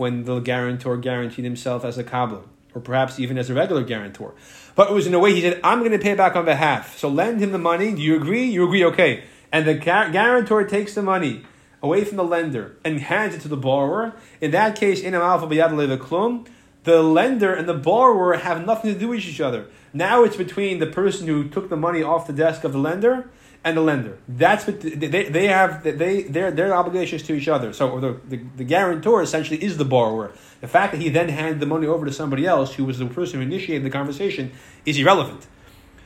when 0.00 0.24
the 0.24 0.40
guarantor 0.40 0.96
guaranteed 0.96 1.44
himself 1.44 1.84
as 1.84 1.96
a 1.96 2.02
kablan, 2.02 2.42
or 2.74 2.80
perhaps 2.80 3.20
even 3.20 3.38
as 3.38 3.48
a 3.48 3.54
regular 3.54 3.84
guarantor, 3.84 4.34
but 4.74 4.90
it 4.90 4.92
was 4.92 5.06
in 5.06 5.14
a 5.14 5.20
way 5.20 5.32
he 5.32 5.42
said, 5.42 5.60
I'm 5.62 5.78
going 5.78 5.92
to 5.92 6.00
pay 6.00 6.16
back 6.16 6.34
on 6.34 6.44
behalf, 6.44 6.98
so 6.98 7.08
lend 7.08 7.40
him 7.40 7.52
the 7.52 7.58
money, 7.58 7.94
do 7.94 8.02
you 8.02 8.16
agree? 8.16 8.46
You 8.46 8.64
agree, 8.64 8.84
okay. 8.86 9.22
And 9.52 9.64
the 9.64 9.74
guarantor 9.74 10.64
takes 10.64 10.94
the 10.94 11.02
money 11.02 11.44
away 11.84 12.04
from 12.04 12.16
the 12.16 12.24
lender 12.24 12.76
and 12.84 12.98
hands 12.98 13.36
it 13.36 13.42
to 13.42 13.48
the 13.48 13.56
borrower. 13.56 14.16
In 14.40 14.50
that 14.50 14.74
case, 14.74 15.02
in 15.02 15.14
alpha 15.14 15.46
klum, 15.46 16.48
the 16.82 17.00
lender 17.00 17.54
and 17.54 17.68
the 17.68 17.74
borrower 17.74 18.38
have 18.38 18.66
nothing 18.66 18.92
to 18.92 18.98
do 18.98 19.06
with 19.06 19.20
each 19.20 19.40
other. 19.40 19.68
Now 19.92 20.24
it's 20.24 20.36
between 20.36 20.80
the 20.80 20.88
person 20.88 21.28
who 21.28 21.48
took 21.48 21.68
the 21.68 21.76
money 21.76 22.02
off 22.02 22.26
the 22.26 22.32
desk 22.32 22.64
of 22.64 22.72
the 22.72 22.80
lender 22.80 23.30
and 23.64 23.76
the 23.76 23.80
lender. 23.80 24.18
That's 24.28 24.66
what 24.66 24.80
they, 24.80 25.28
they 25.28 25.46
have. 25.46 25.82
They 25.84 26.22
their 26.22 26.50
their 26.50 26.74
obligations 26.74 27.22
to 27.24 27.34
each 27.34 27.48
other. 27.48 27.72
So 27.72 28.00
the, 28.00 28.20
the 28.28 28.44
the 28.56 28.64
guarantor 28.64 29.22
essentially 29.22 29.62
is 29.62 29.76
the 29.76 29.84
borrower. 29.84 30.32
The 30.60 30.68
fact 30.68 30.92
that 30.92 31.00
he 31.00 31.08
then 31.08 31.28
handed 31.28 31.60
the 31.60 31.66
money 31.66 31.86
over 31.86 32.04
to 32.06 32.12
somebody 32.12 32.46
else 32.46 32.74
who 32.74 32.84
was 32.84 32.98
the 32.98 33.06
person 33.06 33.40
who 33.40 33.46
initiated 33.46 33.84
the 33.84 33.90
conversation 33.90 34.52
is 34.84 34.98
irrelevant. 34.98 35.46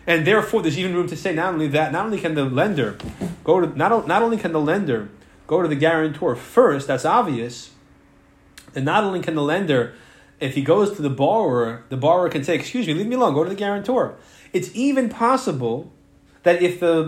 And 0.06 0.26
therefore, 0.26 0.62
there's 0.62 0.78
even 0.78 0.94
room 0.94 1.08
to 1.08 1.16
say 1.16 1.34
not 1.34 1.54
only 1.54 1.68
that, 1.68 1.92
not 1.92 2.06
only 2.06 2.20
can 2.20 2.34
the 2.34 2.44
lender 2.44 2.96
go 3.42 3.60
to 3.60 3.66
not, 3.76 4.06
not 4.06 4.22
only 4.22 4.36
can 4.36 4.52
the 4.52 4.60
lender 4.60 5.08
go 5.46 5.62
to 5.62 5.68
the 5.68 5.76
guarantor 5.76 6.36
first, 6.36 6.86
that's 6.86 7.04
obvious, 7.04 7.70
and 8.74 8.84
not 8.84 9.02
only 9.02 9.20
can 9.20 9.34
the 9.34 9.42
lender, 9.42 9.94
if 10.40 10.54
he 10.54 10.62
goes 10.62 10.94
to 10.96 11.02
the 11.02 11.10
borrower, 11.10 11.84
the 11.88 11.96
borrower 11.96 12.28
can 12.28 12.44
say, 12.44 12.54
"Excuse 12.54 12.86
me, 12.86 12.94
leave 12.94 13.06
me 13.06 13.16
alone. 13.16 13.34
Go 13.34 13.44
to 13.44 13.50
the 13.50 13.56
guarantor." 13.56 14.16
It's 14.52 14.70
even 14.74 15.08
possible 15.08 15.92
that 16.46 16.62
if 16.62 16.78
the 16.78 17.02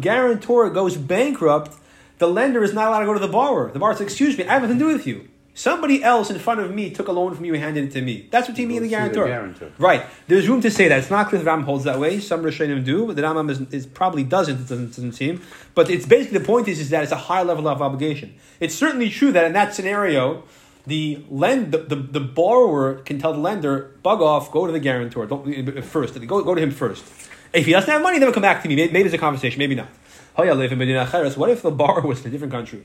guarantor 0.00 0.70
goes 0.70 0.96
bankrupt, 0.96 1.76
the 2.16 2.26
lender 2.26 2.64
is 2.64 2.72
not 2.72 2.88
allowed 2.88 3.00
to 3.00 3.06
go 3.06 3.12
to 3.12 3.20
the 3.20 3.28
borrower. 3.28 3.70
The 3.70 3.78
borrower 3.78 3.94
says, 3.94 4.06
"Excuse 4.06 4.36
me, 4.38 4.44
I 4.44 4.54
have 4.54 4.62
nothing 4.62 4.78
to 4.78 4.84
do 4.86 4.92
with 4.92 5.06
you." 5.06 5.28
Somebody 5.52 6.02
else 6.02 6.30
in 6.30 6.38
front 6.38 6.60
of 6.60 6.72
me 6.72 6.90
took 6.90 7.08
a 7.08 7.12
loan 7.12 7.34
from 7.34 7.44
you 7.44 7.52
and 7.52 7.62
handed 7.62 7.84
it 7.84 7.92
to 7.92 8.00
me. 8.00 8.28
That's 8.30 8.46
between 8.46 8.68
me 8.68 8.76
and 8.78 8.86
the 8.86 8.88
see 8.88 8.94
the 8.94 9.00
guarantor. 9.00 9.26
guarantor. 9.26 9.72
Right. 9.78 10.06
There's 10.28 10.48
room 10.48 10.62
to 10.62 10.70
say 10.70 10.88
that. 10.88 10.98
It's 11.00 11.10
not 11.10 11.28
clear 11.28 11.40
the 11.40 11.44
Ram 11.44 11.64
holds 11.64 11.84
that 11.84 11.98
way. 12.00 12.18
Some 12.20 12.42
Rishonim 12.42 12.82
do, 12.82 13.06
but 13.06 13.16
the 13.16 13.22
Rambam 13.22 13.50
is, 13.50 13.60
is 13.72 13.84
probably 13.84 14.22
doesn't, 14.22 14.54
it 14.54 14.68
doesn't, 14.68 14.94
doesn't 14.96 15.12
seem. 15.12 15.42
But 15.74 15.90
it's 15.90 16.06
basically 16.06 16.38
the 16.38 16.46
point 16.46 16.66
is, 16.68 16.80
is 16.80 16.88
that 16.90 17.02
it's 17.02 17.12
a 17.12 17.24
high 17.28 17.42
level 17.42 17.68
of 17.68 17.82
obligation. 17.82 18.36
It's 18.58 18.74
certainly 18.74 19.10
true 19.10 19.32
that 19.32 19.44
in 19.44 19.52
that 19.52 19.74
scenario, 19.74 20.44
the 20.86 21.22
lend 21.28 21.72
the, 21.72 21.78
the, 21.78 21.96
the 21.96 22.20
borrower 22.20 22.94
can 22.94 23.18
tell 23.18 23.34
the 23.34 23.40
lender, 23.40 23.96
bug 24.02 24.22
off, 24.22 24.50
go 24.50 24.66
to 24.66 24.72
the 24.72 24.80
guarantor. 24.80 25.26
Don't 25.26 25.82
first. 25.84 26.14
Go, 26.26 26.42
go 26.42 26.54
to 26.54 26.62
him 26.62 26.70
first. 26.70 27.04
If 27.52 27.66
he 27.66 27.72
doesn't 27.72 27.90
have 27.90 28.02
money, 28.02 28.18
then 28.18 28.28
he'll 28.28 28.34
come 28.34 28.42
back 28.42 28.62
to 28.62 28.68
me. 28.68 28.76
Maybe, 28.76 28.92
maybe 28.92 29.02
there's 29.04 29.14
a 29.14 29.18
conversation, 29.18 29.58
maybe 29.58 29.74
not. 29.74 29.88
Oh, 30.36 30.44
what 30.44 31.50
if 31.50 31.62
the 31.62 31.70
borrower 31.70 32.00
was 32.06 32.20
in 32.20 32.28
a 32.28 32.30
different 32.30 32.52
country? 32.52 32.84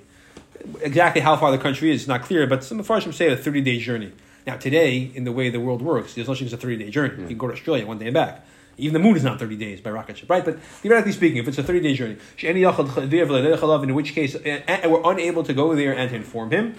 exactly 0.82 1.22
how 1.22 1.36
far 1.36 1.52
the 1.52 1.58
country 1.58 1.92
is, 1.92 2.08
not 2.08 2.24
clear, 2.24 2.48
but 2.48 2.64
some 2.64 2.80
Farshim 2.80 3.14
say 3.14 3.32
a 3.32 3.38
30 3.38 3.62
day 3.62 3.78
journey. 3.80 4.12
Now, 4.48 4.58
today, 4.58 5.12
in 5.14 5.24
the 5.24 5.32
way 5.32 5.50
the 5.50 5.60
world 5.60 5.82
works, 5.82 6.14
there's 6.14 6.28
no 6.28 6.34
such 6.34 6.40
thing 6.40 6.48
as 6.48 6.54
a 6.54 6.58
30 6.58 6.78
day 6.78 6.90
journey. 6.90 7.16
Hmm. 7.16 7.22
You 7.22 7.28
can 7.28 7.38
go 7.38 7.48
to 7.48 7.54
Australia 7.54 7.86
one 7.86 7.98
day 7.98 8.06
and 8.06 8.14
back. 8.14 8.46
Even 8.78 8.94
the 8.94 9.00
moon 9.00 9.16
is 9.16 9.24
not 9.24 9.40
30 9.40 9.56
days 9.56 9.80
by 9.80 9.90
rocket 9.90 10.18
ship, 10.18 10.30
right? 10.30 10.44
But 10.44 10.60
theoretically 10.60 11.14
speaking, 11.14 11.38
if 11.38 11.48
it's 11.48 11.58
a 11.58 11.64
30 11.64 11.80
day 11.80 11.94
journey, 11.94 12.18
in 12.44 13.94
which 13.94 14.14
case 14.14 14.36
we're 14.36 15.12
unable 15.12 15.44
to 15.44 15.54
go 15.54 15.76
there 15.76 15.96
and 15.96 16.10
to 16.10 16.16
inform 16.16 16.52
him, 16.52 16.76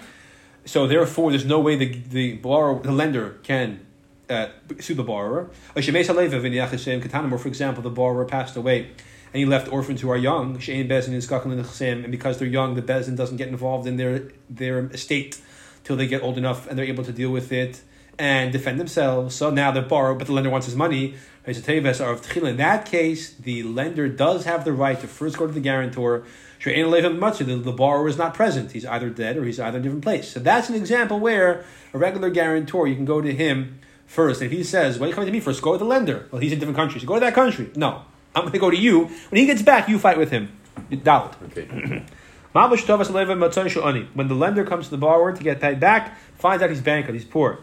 so 0.63 0.85
therefore 0.85 1.31
there's 1.31 1.45
no 1.45 1.59
way 1.59 1.75
the, 1.75 1.87
the 2.09 2.33
borrower, 2.33 2.79
the 2.83 2.91
lender 2.91 3.39
can 3.41 3.86
uh, 4.29 4.47
sue 4.79 4.93
the 4.93 5.03
borrower. 5.03 5.49
Or 5.75 5.81
for 5.81 7.47
example, 7.47 7.83
the 7.83 7.89
borrower 7.89 8.25
passed 8.25 8.55
away 8.55 8.91
and 9.33 9.39
he 9.39 9.45
left 9.45 9.71
orphans 9.71 10.01
who 10.01 10.09
are 10.09 10.17
young, 10.17 10.57
Shein 10.57 10.87
Bezin 10.89 11.13
is 11.13 11.29
and 11.29 12.11
because 12.11 12.39
they're 12.39 12.47
young, 12.47 12.75
the 12.75 12.81
Bezin 12.81 13.15
doesn't 13.15 13.37
get 13.37 13.49
involved 13.49 13.87
in 13.87 13.97
their 13.97 14.31
their 14.49 14.87
estate 14.87 15.39
till 15.83 15.95
they 15.95 16.07
get 16.07 16.21
old 16.23 16.37
enough 16.37 16.67
and 16.67 16.77
they're 16.77 16.85
able 16.85 17.03
to 17.03 17.11
deal 17.11 17.31
with 17.31 17.51
it 17.51 17.81
and 18.19 18.51
defend 18.51 18.79
themselves. 18.79 19.35
So 19.35 19.49
now 19.49 19.71
they're 19.71 19.83
borrowed, 19.83 20.17
but 20.17 20.27
the 20.27 20.33
lender 20.33 20.49
wants 20.49 20.65
his 20.65 20.75
money. 20.75 21.15
In 21.45 21.53
that 21.53 22.85
case, 22.85 23.33
the 23.35 23.63
lender 23.63 24.09
does 24.09 24.43
have 24.45 24.65
the 24.65 24.73
right 24.73 24.99
to 24.99 25.07
first 25.07 25.37
go 25.37 25.47
to 25.47 25.53
the 25.53 25.61
guarantor. 25.61 26.25
The 26.63 27.73
borrower 27.77 28.07
is 28.07 28.17
not 28.17 28.33
present. 28.33 28.71
He's 28.71 28.85
either 28.85 29.09
dead 29.09 29.37
or 29.37 29.45
he's 29.45 29.59
either 29.59 29.77
in 29.77 29.81
a 29.81 29.83
different 29.83 30.03
place. 30.03 30.29
So 30.29 30.39
that's 30.39 30.67
an 30.67 30.75
example 30.75 31.19
where 31.19 31.63
a 31.93 31.97
regular 31.97 32.29
guarantor, 32.29 32.87
you 32.87 32.95
can 32.95 33.05
go 33.05 33.21
to 33.21 33.33
him 33.33 33.79
first. 34.07 34.41
If 34.41 34.51
he 34.51 34.63
says, 34.63 34.97
Why 34.97 35.05
are 35.05 35.09
you 35.09 35.15
coming 35.15 35.27
to 35.27 35.31
me 35.31 35.39
first? 35.39 35.61
Go 35.61 35.73
to 35.73 35.77
the 35.77 35.85
lender. 35.85 36.27
Well, 36.31 36.41
he's 36.41 36.51
in 36.51 36.59
different 36.59 36.77
countries. 36.77 37.03
So 37.03 37.07
go 37.07 37.13
to 37.13 37.19
that 37.19 37.35
country. 37.35 37.69
No. 37.75 38.01
I'm 38.35 38.43
going 38.43 38.53
to 38.53 38.59
go 38.59 38.71
to 38.71 38.77
you. 38.77 39.05
When 39.05 39.39
he 39.39 39.45
gets 39.45 39.61
back, 39.61 39.87
you 39.87 39.99
fight 39.99 40.17
with 40.17 40.31
him. 40.31 40.57
Doubt. 41.03 41.35
Okay. 41.43 42.03
When 42.53 44.27
the 44.27 44.35
lender 44.35 44.65
comes 44.65 44.85
to 44.85 44.91
the 44.91 44.97
borrower 44.97 45.31
to 45.31 45.43
get 45.43 45.59
paid 45.59 45.79
back, 45.79 46.17
finds 46.37 46.63
out 46.63 46.69
he's 46.69 46.81
bankrupt, 46.81 47.13
he's 47.13 47.25
poor. 47.25 47.59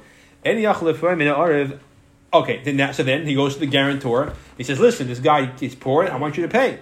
Okay, 2.35 2.63
then 2.63 2.77
that, 2.77 2.95
so 2.95 3.03
then 3.03 3.27
he 3.27 3.35
goes 3.35 3.55
to 3.55 3.61
the 3.61 3.67
guarantor. 3.67 4.35
He 4.57 4.65
says, 4.65 4.79
"Listen, 4.79 5.07
this 5.09 5.21
guy 5.21 5.53
is 5.61 5.75
poor. 5.75 6.07
I 6.07 6.17
want 6.17 6.37
you 6.37 6.43
to 6.43 6.49
pay." 6.49 6.81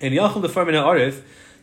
And 0.00 0.12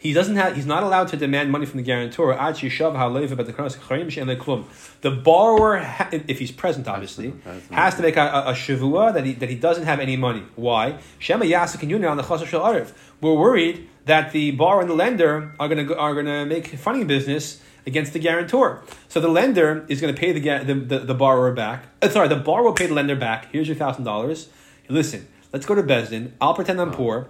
yachol 0.03 0.13
the 0.13 0.21
firm 0.21 0.35
in 0.35 0.35
arif, 0.35 0.35
he 0.35 0.35
doesn't 0.35 0.35
have. 0.35 0.55
He's 0.55 0.65
not 0.65 0.83
allowed 0.83 1.07
to 1.09 1.17
demand 1.17 1.51
money 1.51 1.65
from 1.65 1.77
the 1.77 1.83
guarantor. 1.83 2.33
Ad 2.33 2.55
yishav 2.55 2.95
ha'leiv 2.95 3.35
but 3.35 5.01
the 5.01 5.11
borrower, 5.11 5.77
if 6.11 6.39
he's 6.39 6.51
present, 6.51 6.87
obviously, 6.87 7.33
Has 7.71 7.95
to- 7.95 8.01
make 8.01 8.17
a, 8.17 8.21
a, 8.21 8.49
a 8.49 8.53
shavua 8.53 9.13
that 9.13 9.25
he 9.25 9.33
that 9.33 9.49
he 9.49 9.55
doesn't 9.55 9.85
have 9.85 9.99
any 9.99 10.15
money. 10.17 10.43
Why? 10.55 10.97
Shema 11.19 11.45
yasik 11.45 11.81
and 11.83 12.05
on 12.05 12.17
the 12.17 12.23
chasar 12.23 12.45
shel 12.47 12.61
arif. 12.61 12.93
We're 13.21 13.33
worried 13.33 13.89
that 14.05 14.31
the 14.31 14.51
borrower 14.51 14.81
and 14.81 14.89
the 14.89 14.95
lender 14.95 15.53
are 15.59 15.67
going 15.67 15.87
to 15.87 15.97
are 15.97 16.13
going 16.13 16.25
to 16.25 16.45
make 16.45 16.67
funny 16.67 17.03
business 17.03 17.61
against 17.85 18.13
the 18.13 18.19
guarantor. 18.19 18.81
So 19.09 19.19
the 19.19 19.27
lender 19.27 19.85
is 19.89 20.01
going 20.01 20.13
to 20.13 20.19
pay 20.19 20.31
the, 20.31 20.63
the, 20.63 20.73
the, 20.73 20.99
the 20.99 21.13
borrower 21.13 21.51
back. 21.51 21.85
Uh, 22.01 22.09
sorry, 22.09 22.27
the 22.27 22.35
borrower 22.35 22.63
will 22.63 22.73
pay 22.73 22.85
the 22.87 22.93
lender 22.93 23.15
back. 23.15 23.51
Here's 23.51 23.67
your 23.67 23.75
thousand 23.77 24.05
dollars. 24.05 24.49
Listen, 24.89 25.27
let's 25.51 25.65
go 25.65 25.75
to 25.75 25.83
Bezdin. 25.83 26.31
I'll 26.41 26.53
pretend 26.53 26.81
I'm 26.81 26.91
poor. 26.91 27.27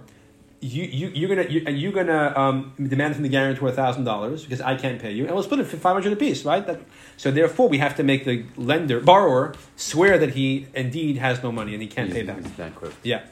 You, 0.64 0.84
you, 0.84 1.08
you're 1.08 1.28
gonna 1.28 1.48
you, 1.48 1.60
you're 1.60 1.92
gonna 1.92 2.32
um, 2.36 2.72
demand 2.82 3.14
from 3.14 3.22
the 3.22 3.28
guarantor 3.28 3.70
thousand 3.70 4.04
dollars 4.04 4.44
because 4.44 4.62
I 4.62 4.76
can't 4.76 5.00
pay 5.00 5.12
you, 5.12 5.24
and 5.26 5.34
we'll 5.34 5.42
split 5.42 5.60
it 5.60 5.66
for 5.66 5.76
five 5.76 5.92
hundred 5.92 6.14
apiece, 6.14 6.44
right? 6.44 6.66
That, 6.66 6.80
so 7.18 7.30
therefore, 7.30 7.68
we 7.68 7.78
have 7.78 7.94
to 7.96 8.02
make 8.02 8.24
the 8.24 8.44
lender 8.56 8.98
borrower 9.00 9.54
swear 9.76 10.16
that 10.18 10.30
he 10.30 10.66
indeed 10.74 11.18
has 11.18 11.42
no 11.42 11.52
money 11.52 11.74
and 11.74 11.82
he 11.82 11.88
can't 11.88 12.08
He's, 12.08 12.16
pay 12.16 12.22
back. 12.22 12.56
bankrupt. 12.56 12.96
Yeah, 13.02 13.24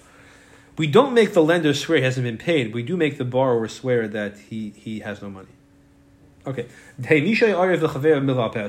we 0.77 0.87
don't 0.87 1.15
make 1.15 1.33
the 1.33 1.43
lender 1.43 1.73
swear 1.73 1.99
he 1.99 2.05
hasn't 2.05 2.25
been 2.25 2.37
paid. 2.37 2.75
We 2.75 2.83
do 2.83 2.99
make 2.99 3.17
the 3.17 3.25
borrower 3.25 3.67
swear 3.67 4.07
that 4.09 4.39
he 4.51 4.71
he 4.77 5.01
has 5.01 5.23
no 5.23 5.31
money. 5.31 5.49
Okay, 6.47 6.67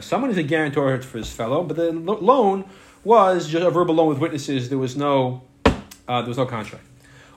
someone 0.01 0.29
is 0.29 0.37
a 0.37 0.43
guarantor 0.43 1.01
for 1.01 1.17
his 1.17 1.31
fellow, 1.31 1.63
but 1.63 1.75
the 1.75 1.91
loan 1.91 2.63
was 3.03 3.49
just 3.49 3.65
a 3.65 3.71
verbal 3.71 3.95
loan 3.95 4.07
with 4.07 4.19
witnesses. 4.19 4.69
There 4.69 4.77
was 4.77 4.95
no 4.95 5.41
uh, 5.65 6.21
there 6.21 6.29
was 6.29 6.37
no 6.37 6.45
contract. 6.45 6.85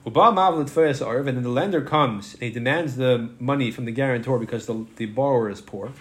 And 0.07 1.37
then 1.37 1.43
the 1.43 1.49
lender 1.49 1.81
comes 1.81 2.35
and 2.35 2.43
he 2.43 2.51
demands 2.51 2.97
the 2.97 3.31
money 3.41 3.71
from 3.71 3.87
the 3.87 3.93
guarantor 3.93 4.39
because 4.39 4.67
the, 4.67 4.87
the 4.97 5.07
borrower 5.07 5.51
is 5.51 5.61
poor. 5.61 5.93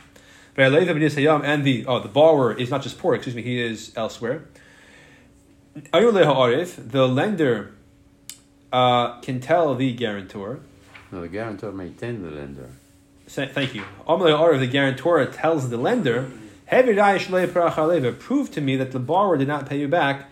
And 0.57 1.63
the 1.65 1.85
oh 1.87 1.99
the 1.99 2.07
borrower 2.07 2.53
is 2.53 2.69
not 2.69 2.81
just 2.81 2.97
poor, 2.97 3.15
excuse 3.15 3.35
me, 3.35 3.41
he 3.41 3.61
is 3.61 3.91
elsewhere. 3.95 4.45
Are 5.91 6.01
you 6.01 6.11
Leha 6.11 6.33
Arif, 6.33 6.91
the 6.91 7.07
lender 7.07 7.75
uh, 8.75 9.19
can 9.21 9.39
tell 9.39 9.73
the 9.75 9.93
guarantor. 9.93 10.59
No, 11.11 11.21
the 11.21 11.27
guarantor 11.29 11.71
may 11.71 11.89
tell 11.89 12.13
the 12.13 12.29
lender. 12.29 12.69
Say, 13.27 13.47
thank 13.47 13.73
you. 13.73 13.83
The 14.05 14.67
guarantor 14.69 15.25
tells 15.25 15.69
the 15.69 15.77
lender, 15.77 16.29
prove 18.11 18.51
to 18.51 18.61
me 18.61 18.75
that 18.75 18.91
the 18.91 18.99
borrower 18.99 19.37
did 19.37 19.47
not 19.47 19.67
pay 19.69 19.79
you 19.79 19.87
back 19.87 20.29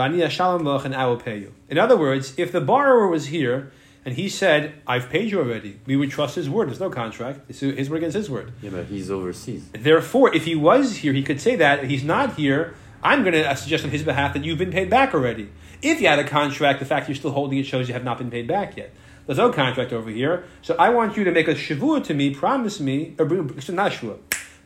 and 0.00 0.94
I 0.94 1.06
will 1.06 1.16
pay 1.16 1.38
you. 1.38 1.54
In 1.68 1.78
other 1.78 1.96
words, 1.96 2.34
if 2.36 2.52
the 2.52 2.60
borrower 2.60 3.08
was 3.08 3.26
here 3.26 3.72
and 4.04 4.14
he 4.14 4.28
said, 4.28 4.74
I've 4.86 5.10
paid 5.10 5.30
you 5.30 5.38
already, 5.38 5.80
we 5.86 5.96
would 5.96 6.10
trust 6.10 6.34
his 6.34 6.48
word. 6.48 6.68
There's 6.68 6.80
no 6.80 6.90
contract. 6.90 7.40
It's 7.48 7.60
his 7.60 7.90
word 7.90 7.98
against 7.98 8.16
his 8.16 8.30
word. 8.30 8.52
Yeah, 8.62 8.70
but 8.70 8.86
he's 8.86 9.10
overseas. 9.10 9.68
Therefore, 9.72 10.34
if 10.34 10.44
he 10.44 10.54
was 10.54 10.96
here, 10.98 11.12
he 11.12 11.22
could 11.22 11.40
say 11.40 11.56
that. 11.56 11.84
He's 11.84 12.04
not 12.04 12.36
here, 12.36 12.74
I'm 13.02 13.22
going 13.22 13.34
to 13.34 13.56
suggest 13.56 13.84
on 13.84 13.90
his 13.90 14.02
behalf 14.02 14.34
that 14.34 14.44
you've 14.44 14.58
been 14.58 14.72
paid 14.72 14.90
back 14.90 15.14
already. 15.14 15.50
If 15.82 16.00
you 16.00 16.08
had 16.08 16.18
a 16.18 16.24
contract, 16.24 16.80
the 16.80 16.84
fact 16.84 17.08
you're 17.08 17.14
still 17.14 17.30
holding 17.30 17.58
it 17.58 17.64
shows 17.64 17.88
you 17.88 17.94
have 17.94 18.04
not 18.04 18.18
been 18.18 18.30
paid 18.30 18.46
back 18.46 18.76
yet. 18.76 18.92
There's 19.26 19.38
no 19.38 19.50
contract 19.52 19.92
over 19.92 20.10
here. 20.10 20.44
So 20.60 20.76
I 20.78 20.90
want 20.90 21.16
you 21.16 21.24
to 21.24 21.32
make 21.32 21.48
a 21.48 21.54
shavua 21.54 22.04
to 22.04 22.14
me, 22.14 22.34
promise 22.34 22.80
me, 22.80 23.14
or 23.18 23.26
not 23.26 23.92
shavua, 23.92 24.18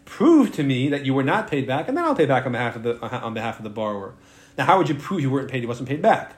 prove 0.05 0.53
to 0.53 0.63
me 0.63 0.89
that 0.89 1.05
you 1.05 1.15
were 1.15 1.23
not 1.23 1.49
paid 1.49 1.67
back, 1.67 1.87
and 1.87 1.97
then 1.97 2.05
I'll 2.05 2.15
pay 2.15 2.27
back 2.27 2.47
on 2.47 2.53
behalf 2.53 2.77
of 2.77 2.83
the, 2.83 3.01
on 3.01 3.35
behalf 3.35 3.59
of 3.59 3.65
the 3.65 3.71
borrower. 3.71 4.15
Now, 4.57 4.65
how 4.65 4.79
would 4.79 4.89
you 4.89 4.95
prove 4.95 5.21
you 5.21 5.31
weren't 5.31 5.51
paid? 5.51 5.61
He 5.61 5.67
wasn't 5.67 5.89
paid 5.89 6.03
back. 6.03 6.35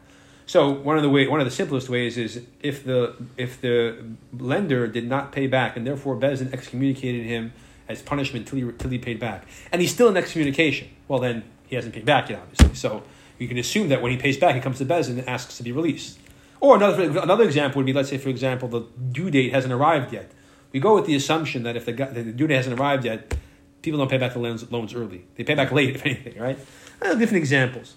So 0.46 0.70
one 0.70 0.96
of 0.96 1.02
the 1.02 1.11
way, 1.11 1.26
one 1.26 1.40
of 1.40 1.46
the 1.46 1.50
simplest 1.50 1.88
ways 1.88 2.16
is 2.16 2.42
if 2.61 2.85
the 2.85 3.16
if 3.37 3.61
the 3.61 4.04
lender 4.32 4.87
did 4.87 5.08
not 5.08 5.32
pay 5.32 5.49
back 5.49 5.76
and 5.76 5.87
therefore 5.87 6.16
Bezin 6.16 6.52
excommunicated 6.52 7.26
him 7.26 7.52
as 7.88 8.00
punishment 8.00 8.46
till 8.46 8.58
he 8.58 8.73
till 8.78 8.90
he 8.90 8.99
paid 8.99 9.18
back, 9.18 9.46
and 9.73 9.82
he's 9.82 9.92
still 9.92 10.08
in 10.08 10.16
excommunication. 10.16 10.88
Well, 11.08 11.18
then 11.18 11.42
he 11.66 11.75
hasn't 11.75 11.94
paid 11.94 12.06
back 12.06 12.30
yet, 12.30 12.40
obviously. 12.40 12.75
So 12.76 13.02
you 13.38 13.49
can 13.49 13.58
assume 13.58 13.88
that 13.88 14.00
when 14.00 14.12
he 14.12 14.18
pays 14.18 14.37
back, 14.37 14.54
he 14.54 14.61
comes 14.61 14.78
to 14.78 14.85
Bezin 14.85 15.18
and 15.18 15.28
asks 15.28 15.56
to 15.56 15.64
be 15.64 15.73
released. 15.73 16.18
Or 16.61 16.76
another 16.76 17.02
another 17.18 17.44
example 17.44 17.80
would 17.80 17.87
be, 17.87 17.92
let's 17.92 18.08
say, 18.08 18.18
for 18.18 18.28
example, 18.28 18.68
the 18.68 18.87
due 19.11 19.30
date 19.30 19.52
hasn't 19.52 19.73
arrived 19.73 20.12
yet. 20.12 20.30
We 20.73 20.78
go 20.78 20.94
with 20.94 21.06
the 21.06 21.16
assumption 21.16 21.64
that 21.64 21.76
if 21.76 21.87
the, 21.87 21.92
the 21.92 22.23
due 22.23 22.46
date 22.46 22.56
hasn't 22.56 22.78
arrived 22.78 23.04
yet, 23.04 23.35
people 23.82 23.99
don't 23.99 24.11
pay 24.11 24.18
back 24.18 24.32
the 24.32 24.38
loans, 24.38 24.70
loans 24.70 24.94
early. 24.94 25.25
They 25.35 25.42
pay 25.42 25.54
back 25.54 25.73
late, 25.73 25.96
if 25.96 26.04
anything, 26.06 26.40
right? 26.40 26.58
Different 27.00 27.37
examples. 27.37 27.94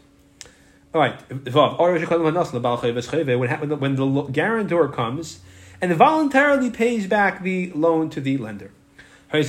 All 0.94 1.02
right. 1.02 1.20
When, 1.30 1.50
when 3.80 3.96
the 3.96 4.28
guarantor 4.32 4.88
comes 4.88 5.40
and 5.82 5.94
voluntarily 5.94 6.72
pays 6.72 7.08
back 7.08 7.44
the 7.44 7.72
loan 7.74 8.10
to 8.10 8.22
the 8.22 8.38
lender. 8.38 8.72
Then 9.32 9.44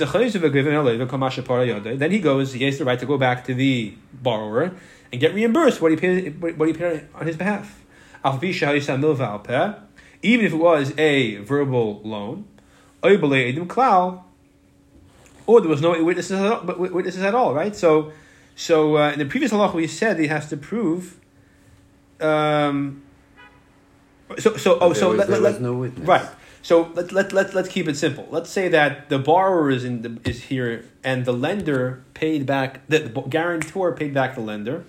he 2.10 2.18
goes, 2.20 2.52
he 2.52 2.64
has 2.64 2.76
the 2.78 2.84
right 2.84 2.98
to 2.98 3.06
go 3.06 3.16
back 3.16 3.44
to 3.44 3.54
the 3.54 3.94
borrower 4.12 4.72
and 5.10 5.20
get 5.20 5.34
reimbursed 5.34 5.80
what 5.80 5.90
he 5.90 5.96
paid, 5.96 6.38
what 6.40 6.68
he 6.68 6.74
paid 6.74 7.08
on 7.14 7.26
his 7.26 7.36
behalf. 7.36 7.82
Even 10.22 10.44
if 10.44 10.52
it 10.52 10.56
was 10.56 10.92
a 10.98 11.36
verbal 11.36 12.02
loan, 12.04 12.44
or 13.02 13.16
there 15.60 15.70
was 15.70 15.80
no 15.80 16.04
witnesses 16.04 16.32
at 16.32 16.52
all, 16.52 16.62
witnesses 16.76 17.22
at 17.22 17.34
all 17.34 17.54
right? 17.54 17.74
So, 17.74 18.12
so 18.54 18.98
uh, 18.98 19.12
in 19.12 19.18
the 19.18 19.24
previous 19.24 19.50
halacha 19.50 19.72
we 19.72 19.86
said 19.86 20.18
he 20.18 20.26
has 20.26 20.50
to 20.50 20.58
prove 20.58 21.19
um, 22.22 23.02
so 24.38 24.56
so 24.56 24.78
oh 24.80 24.92
so 24.92 25.10
was, 25.10 25.28
let, 25.28 25.40
let, 25.40 25.60
no 25.60 25.74
right. 25.74 26.28
So 26.62 26.90
let, 26.94 27.10
let, 27.10 27.32
let, 27.32 27.54
let's 27.54 27.68
keep 27.68 27.88
it 27.88 27.96
simple. 27.96 28.26
Let's 28.30 28.50
say 28.50 28.68
that 28.68 29.08
the 29.08 29.18
borrower 29.18 29.70
is 29.70 29.84
in 29.84 30.02
the, 30.02 30.20
is 30.28 30.44
here 30.44 30.84
and 31.02 31.24
the 31.24 31.32
lender 31.32 32.04
paid 32.12 32.44
back 32.44 32.86
the, 32.86 32.98
the 32.98 33.20
guarantor 33.22 33.94
paid 33.94 34.12
back 34.12 34.34
the 34.34 34.42
lender. 34.42 34.84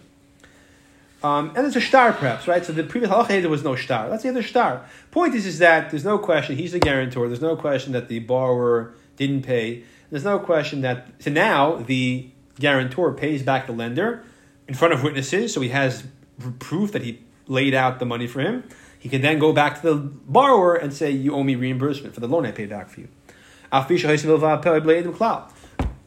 Um, 1.24 1.54
and 1.56 1.66
it's 1.66 1.76
a 1.76 1.82
star 1.82 2.14
perhaps, 2.14 2.48
right? 2.48 2.66
So 2.66 2.74
the 2.74 2.84
previous 2.84 3.12
halacha 3.12 3.42
there 3.42 3.50
was 3.50 3.64
no 3.64 3.76
star. 3.76 4.10
Let's 4.10 4.24
say 4.24 4.32
there's 4.32 4.48
star. 4.48 4.86
Point 5.12 5.34
is 5.36 5.46
is 5.46 5.60
that 5.60 5.92
there's 5.92 6.04
no 6.04 6.18
question 6.18 6.58
he's 6.58 6.74
the 6.74 6.80
guarantor. 6.80 7.28
There's 7.28 7.42
no 7.42 7.56
question 7.56 7.94
that 7.94 8.10
the 8.10 8.20
borrower 8.20 8.94
didn't 9.16 9.44
pay. 9.44 9.84
There's 10.10 10.26
no 10.26 10.40
question 10.40 10.82
that 10.82 11.08
so 11.20 11.32
now 11.32 11.78
the 11.78 12.30
guarantor 12.60 13.14
pays 13.14 13.44
back 13.44 13.68
the 13.68 13.74
lender 13.74 14.24
in 14.68 14.74
front 14.74 14.94
of 14.94 15.04
witnesses, 15.04 15.54
so 15.54 15.62
he 15.62 15.70
has 15.70 16.04
proof 16.50 16.92
that 16.94 17.04
he 17.04 17.22
laid 17.48 17.76
out 17.76 18.00
the 18.00 18.06
money 18.06 18.26
for 18.26 18.42
him, 18.42 18.64
he 18.98 19.10
can 19.10 19.22
then 19.22 19.38
go 19.38 19.54
back 19.54 19.82
to 19.82 19.94
the 19.94 19.96
borrower 19.96 20.76
and 20.76 20.92
say, 20.94 21.12
"You 21.12 21.36
owe 21.36 21.44
me 21.44 21.56
reimbursement 21.56 22.16
for 22.16 22.20
the 22.20 22.28
loan 22.28 22.46
I 22.46 22.52
paid 22.52 22.70
back 22.70 22.90
for 22.90 23.02
you." 23.02 23.10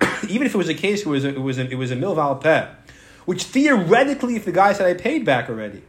Even 0.28 0.46
if 0.46 0.54
it 0.54 0.58
was 0.58 0.68
a 0.68 0.74
case 0.74 1.02
it 1.02 1.08
was 1.08 1.24
a, 1.24 1.28
it 1.28 1.40
was 1.40 1.58
a, 1.58 1.70
it 1.70 1.76
was 1.76 1.90
a 1.90 1.96
milval 1.96 2.40
peh, 2.40 2.68
which 3.24 3.44
theoretically, 3.44 4.36
if 4.36 4.44
the 4.44 4.52
guy 4.52 4.72
said 4.72 4.86
I 4.86 4.94
paid 4.94 5.24
back 5.24 5.48
already, 5.48 5.82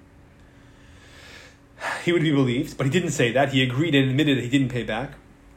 he 2.03 2.11
would 2.11 2.21
be 2.21 2.31
believed, 2.31 2.77
but 2.77 2.85
he 2.85 2.91
didn't 2.91 3.11
say 3.11 3.31
that. 3.31 3.49
He 3.49 3.61
agreed 3.61 3.95
and 3.95 4.09
admitted 4.09 4.37
that 4.37 4.43
he 4.43 4.49
didn't 4.49 4.69
pay 4.69 4.83
back. 4.83 5.11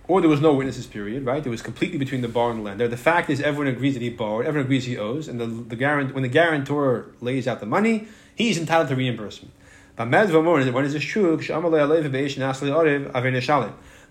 Or 0.06 0.22
there 0.22 0.30
was 0.30 0.40
no 0.40 0.54
witnesses 0.54 0.86
period, 0.86 1.26
right? 1.26 1.44
It 1.46 1.50
was 1.50 1.60
completely 1.60 1.98
between 1.98 2.22
the 2.22 2.28
borrower 2.28 2.52
and 2.52 2.60
the 2.60 2.64
lender. 2.64 2.88
The 2.88 2.96
fact 2.96 3.28
is, 3.28 3.42
everyone 3.42 3.66
agrees 3.66 3.92
that 3.92 4.02
he 4.02 4.08
borrowed, 4.08 4.46
everyone 4.46 4.64
agrees 4.64 4.86
he 4.86 4.96
owes, 4.96 5.28
and 5.28 5.38
the, 5.38 5.46
the 5.46 5.76
guarant, 5.76 6.14
when 6.14 6.22
the 6.22 6.30
guarantor 6.30 7.12
lays 7.20 7.46
out 7.46 7.60
the 7.60 7.66
money, 7.66 8.08
he's 8.38 8.56
entitled 8.56 8.88
to 8.88 8.96
reimbursement. 8.96 9.52
When 9.96 10.14
is 10.14 10.92
this 10.92 11.02
true? 11.02 11.36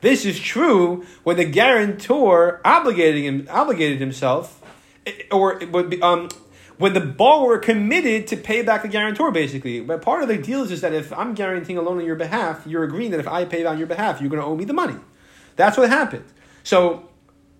This 0.01 0.25
is 0.25 0.39
true 0.39 1.05
when 1.23 1.37
the 1.37 1.45
guarantor 1.45 2.61
obligated 2.63 3.23
him, 3.23 3.47
obligated 3.49 3.99
himself, 3.99 4.61
or 5.31 5.63
um, 6.03 6.29
when 6.77 6.93
the 6.93 6.99
borrower 6.99 7.57
committed 7.57 8.27
to 8.27 8.37
pay 8.37 8.61
back 8.61 8.81
the 8.81 8.89
guarantor, 8.89 9.31
basically. 9.31 9.79
But 9.79 10.01
part 10.01 10.21
of 10.21 10.27
the 10.27 10.37
deal 10.37 10.61
is, 10.61 10.71
is 10.71 10.81
that 10.81 10.93
if 10.93 11.11
I'm 11.13 11.33
guaranteeing 11.33 11.79
a 11.79 11.81
loan 11.81 11.97
on 11.99 12.05
your 12.05 12.15
behalf, 12.17 12.67
you're 12.67 12.83
agreeing 12.83 13.11
that 13.11 13.19
if 13.21 13.27
I 13.27 13.45
pay 13.45 13.65
on 13.65 13.77
your 13.77 13.87
behalf, 13.87 14.19
you're 14.19 14.29
going 14.29 14.41
to 14.41 14.45
owe 14.45 14.55
me 14.55 14.65
the 14.65 14.73
money. 14.73 14.97
That's 15.55 15.77
what 15.77 15.89
happened. 15.89 16.25
So, 16.63 17.06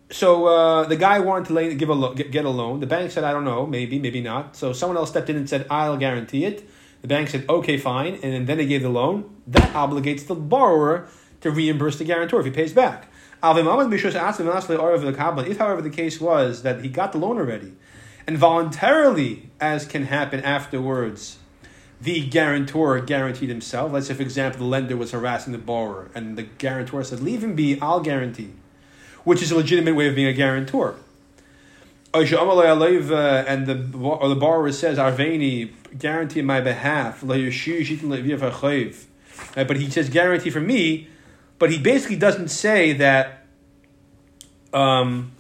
so 0.10 0.46
uh, 0.46 0.86
the 0.86 0.96
guy 0.96 1.20
wanted 1.20 1.48
to 1.48 1.54
lay, 1.54 1.76
give 1.76 1.90
a 1.90 1.94
lo- 1.94 2.14
get, 2.14 2.32
get 2.32 2.46
a 2.46 2.50
loan. 2.50 2.80
The 2.80 2.88
bank 2.88 3.12
said, 3.12 3.24
I 3.24 3.34
don't 3.34 3.44
know, 3.44 3.66
maybe, 3.66 4.00
maybe 4.00 4.22
not. 4.22 4.56
So 4.56 4.72
someone 4.74 4.98
else 4.98 5.10
stepped 5.10 5.30
in 5.30 5.36
and 5.36 5.50
said, 5.50 5.68
I'll 5.70 5.98
guarantee 5.98 6.46
it. 6.46 6.68
The 7.02 7.08
bank 7.08 7.30
said, 7.30 7.46
okay, 7.48 7.78
fine, 7.78 8.20
and 8.24 8.48
then 8.48 8.58
they 8.58 8.66
gave 8.66 8.82
the 8.82 8.90
loan. 8.90 9.36
That 9.48 9.74
obligates 9.74 10.26
the 10.28 10.36
borrower 10.36 11.08
to 11.42 11.52
reimburse 11.52 11.98
the 11.98 12.06
guarantor 12.06 12.40
if 12.40 12.46
he 12.46 12.52
pays 12.52 12.74
back. 12.74 13.12
If, 13.44 13.54
however, 15.58 15.82
the 15.82 15.92
case 15.94 16.20
was 16.20 16.64
that 16.64 16.82
he 16.82 16.90
got 16.90 17.12
the 17.12 17.20
loan 17.20 17.38
already, 17.38 17.74
and 18.26 18.38
voluntarily, 18.38 19.52
as 19.62 19.86
can 19.86 20.06
happen 20.06 20.40
afterwards, 20.40 21.38
the 22.02 22.28
guarantor 22.28 23.00
guaranteed 23.00 23.50
himself. 23.50 23.92
Let's 23.92 24.08
say, 24.08 24.16
for 24.16 24.24
example, 24.24 24.60
the 24.60 24.66
lender 24.66 24.98
was 24.98 25.12
harassing 25.12 25.54
the 25.54 25.60
borrower, 25.60 26.10
and 26.16 26.36
the 26.38 26.44
guarantor 26.44 27.04
said, 27.04 27.20
Leave 27.20 27.44
him 27.44 27.56
be, 27.56 27.80
I'll 27.80 28.00
guarantee, 28.00 28.54
which 29.28 29.42
is 29.42 29.52
a 29.52 29.56
legitimate 29.58 29.94
way 29.94 30.08
of 30.08 30.16
being 30.16 30.30
a 30.30 30.32
guarantor. 30.32 30.96
And 32.14 33.68
the, 33.68 33.98
or 34.02 34.30
the 34.30 34.38
borrower 34.38 34.72
says, 34.72 34.98
Arveni, 34.98 35.74
guarantee 36.00 36.40
on 36.40 36.46
my 36.46 36.62
behalf. 36.62 37.22
But 37.26 37.36
he 39.76 39.90
says 39.90 40.08
guarantee 40.08 40.50
for 40.50 40.62
me, 40.62 41.10
but 41.60 41.70
he 41.70 41.78
basically 41.78 42.16
doesn't 42.16 42.48
say 42.48 42.94
that, 42.94 43.46
um, 44.74 45.34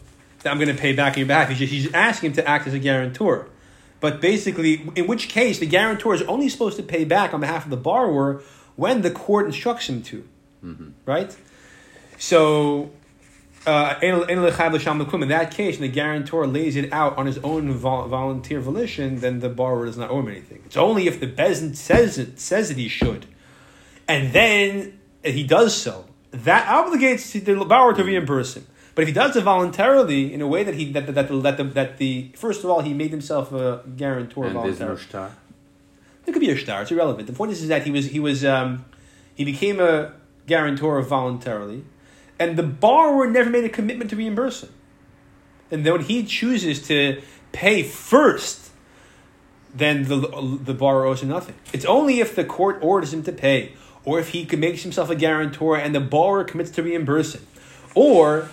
that 0.43 0.51
I'm 0.51 0.57
going 0.57 0.75
to 0.75 0.79
pay 0.79 0.91
back 0.91 1.13
on 1.13 1.19
your 1.19 1.27
behalf. 1.27 1.47
He's, 1.47 1.59
just, 1.59 1.71
he's 1.71 1.93
asking 1.93 2.31
him 2.31 2.35
to 2.35 2.45
act 2.45 2.67
as 2.67 2.73
a 2.73 2.79
guarantor. 2.79 3.47
But 4.01 4.19
basically, 4.19 4.81
in 4.97 5.07
which 5.07 5.29
case 5.29 5.59
the 5.59 5.65
guarantor 5.65 6.13
is 6.13 6.23
only 6.23 6.49
supposed 6.49 6.75
to 6.75 6.83
pay 6.83 7.05
back 7.05 7.33
on 7.33 7.39
behalf 7.39 7.63
of 7.63 7.69
the 7.69 7.77
borrower 7.77 8.41
when 8.75 9.01
the 9.01 9.11
court 9.11 9.45
instructs 9.45 9.87
him 9.87 10.01
to. 10.03 10.27
Mm-hmm. 10.61 10.89
Right? 11.05 11.33
So 12.17 12.91
uh, 13.67 13.99
in 14.01 15.27
that 15.29 15.51
case, 15.51 15.75
and 15.75 15.83
the 15.83 15.87
guarantor 15.89 16.47
lays 16.47 16.75
it 16.75 16.91
out 16.93 17.17
on 17.17 17.25
his 17.25 17.37
own 17.39 17.71
vol- 17.73 18.07
volunteer 18.07 18.59
volition, 18.59 19.19
then 19.19 19.39
the 19.41 19.49
borrower 19.49 19.85
does 19.85 19.97
not 19.97 20.09
owe 20.09 20.19
him 20.19 20.29
anything. 20.29 20.61
It's 20.65 20.77
only 20.77 21.07
if 21.07 21.19
the 21.19 21.27
bezin 21.27 21.75
says 21.75 22.17
it 22.17 22.39
says 22.39 22.69
that 22.69 22.77
he 22.77 22.87
should, 22.87 23.25
and 24.07 24.33
then 24.33 24.99
he 25.23 25.43
does 25.43 25.75
so, 25.75 26.05
that 26.31 26.65
obligates 26.67 27.31
the 27.43 27.65
borrower 27.65 27.93
to 27.93 28.03
reimburse 28.03 28.55
him. 28.55 28.65
But 28.95 29.03
if 29.03 29.09
he 29.09 29.13
does 29.13 29.35
it 29.35 29.43
voluntarily 29.43 30.33
in 30.33 30.41
a 30.41 30.47
way 30.47 30.63
that 30.63 30.73
he 30.73 30.91
that 30.93 31.05
that, 31.05 31.13
that, 31.15 31.27
the, 31.27 31.41
that, 31.41 31.57
the, 31.57 31.63
that 31.65 31.97
the 31.97 32.31
first 32.35 32.63
of 32.63 32.69
all 32.71 32.81
he 32.81 32.93
made 32.93 33.11
himself 33.11 33.51
a 33.51 33.83
guarantor 33.95 34.45
And 34.45 34.53
no 34.55 34.61
voluntarily. 34.61 35.01
shtar. 35.01 35.31
It 36.25 36.31
could 36.31 36.41
be 36.41 36.49
a 36.49 36.57
star. 36.57 36.81
It's 36.81 36.91
irrelevant. 36.91 37.27
The 37.27 37.33
point 37.33 37.51
is, 37.51 37.61
is 37.61 37.69
that 37.69 37.83
he 37.83 37.91
was 37.91 38.07
he 38.07 38.19
was 38.19 38.43
um, 38.43 38.85
he 39.35 39.45
became 39.45 39.79
a 39.79 40.13
guarantor 40.47 41.01
voluntarily, 41.01 41.83
and 42.39 42.57
the 42.57 42.63
borrower 42.63 43.27
never 43.27 43.49
made 43.49 43.63
a 43.63 43.69
commitment 43.69 44.09
to 44.11 44.15
reimburse 44.15 44.63
him. 44.63 44.73
And 45.71 45.85
then 45.85 45.93
when 45.93 46.01
he 46.03 46.23
chooses 46.23 46.85
to 46.87 47.21
pay 47.51 47.83
first, 47.83 48.71
then 49.73 50.05
the 50.05 50.59
the 50.63 50.73
borrower 50.73 51.05
owes 51.05 51.21
him 51.21 51.29
nothing. 51.29 51.55
It's 51.73 51.85
only 51.85 52.19
if 52.19 52.35
the 52.35 52.45
court 52.45 52.79
orders 52.81 53.13
him 53.13 53.23
to 53.23 53.31
pay, 53.31 53.73
or 54.05 54.19
if 54.19 54.29
he 54.29 54.45
makes 54.55 54.83
himself 54.83 55.09
a 55.09 55.15
guarantor 55.15 55.77
and 55.77 55.93
the 55.93 55.99
borrower 55.99 56.43
commits 56.43 56.71
to 56.71 56.83
reimburse 56.83 57.35
him, 57.35 57.45
or 57.93 58.49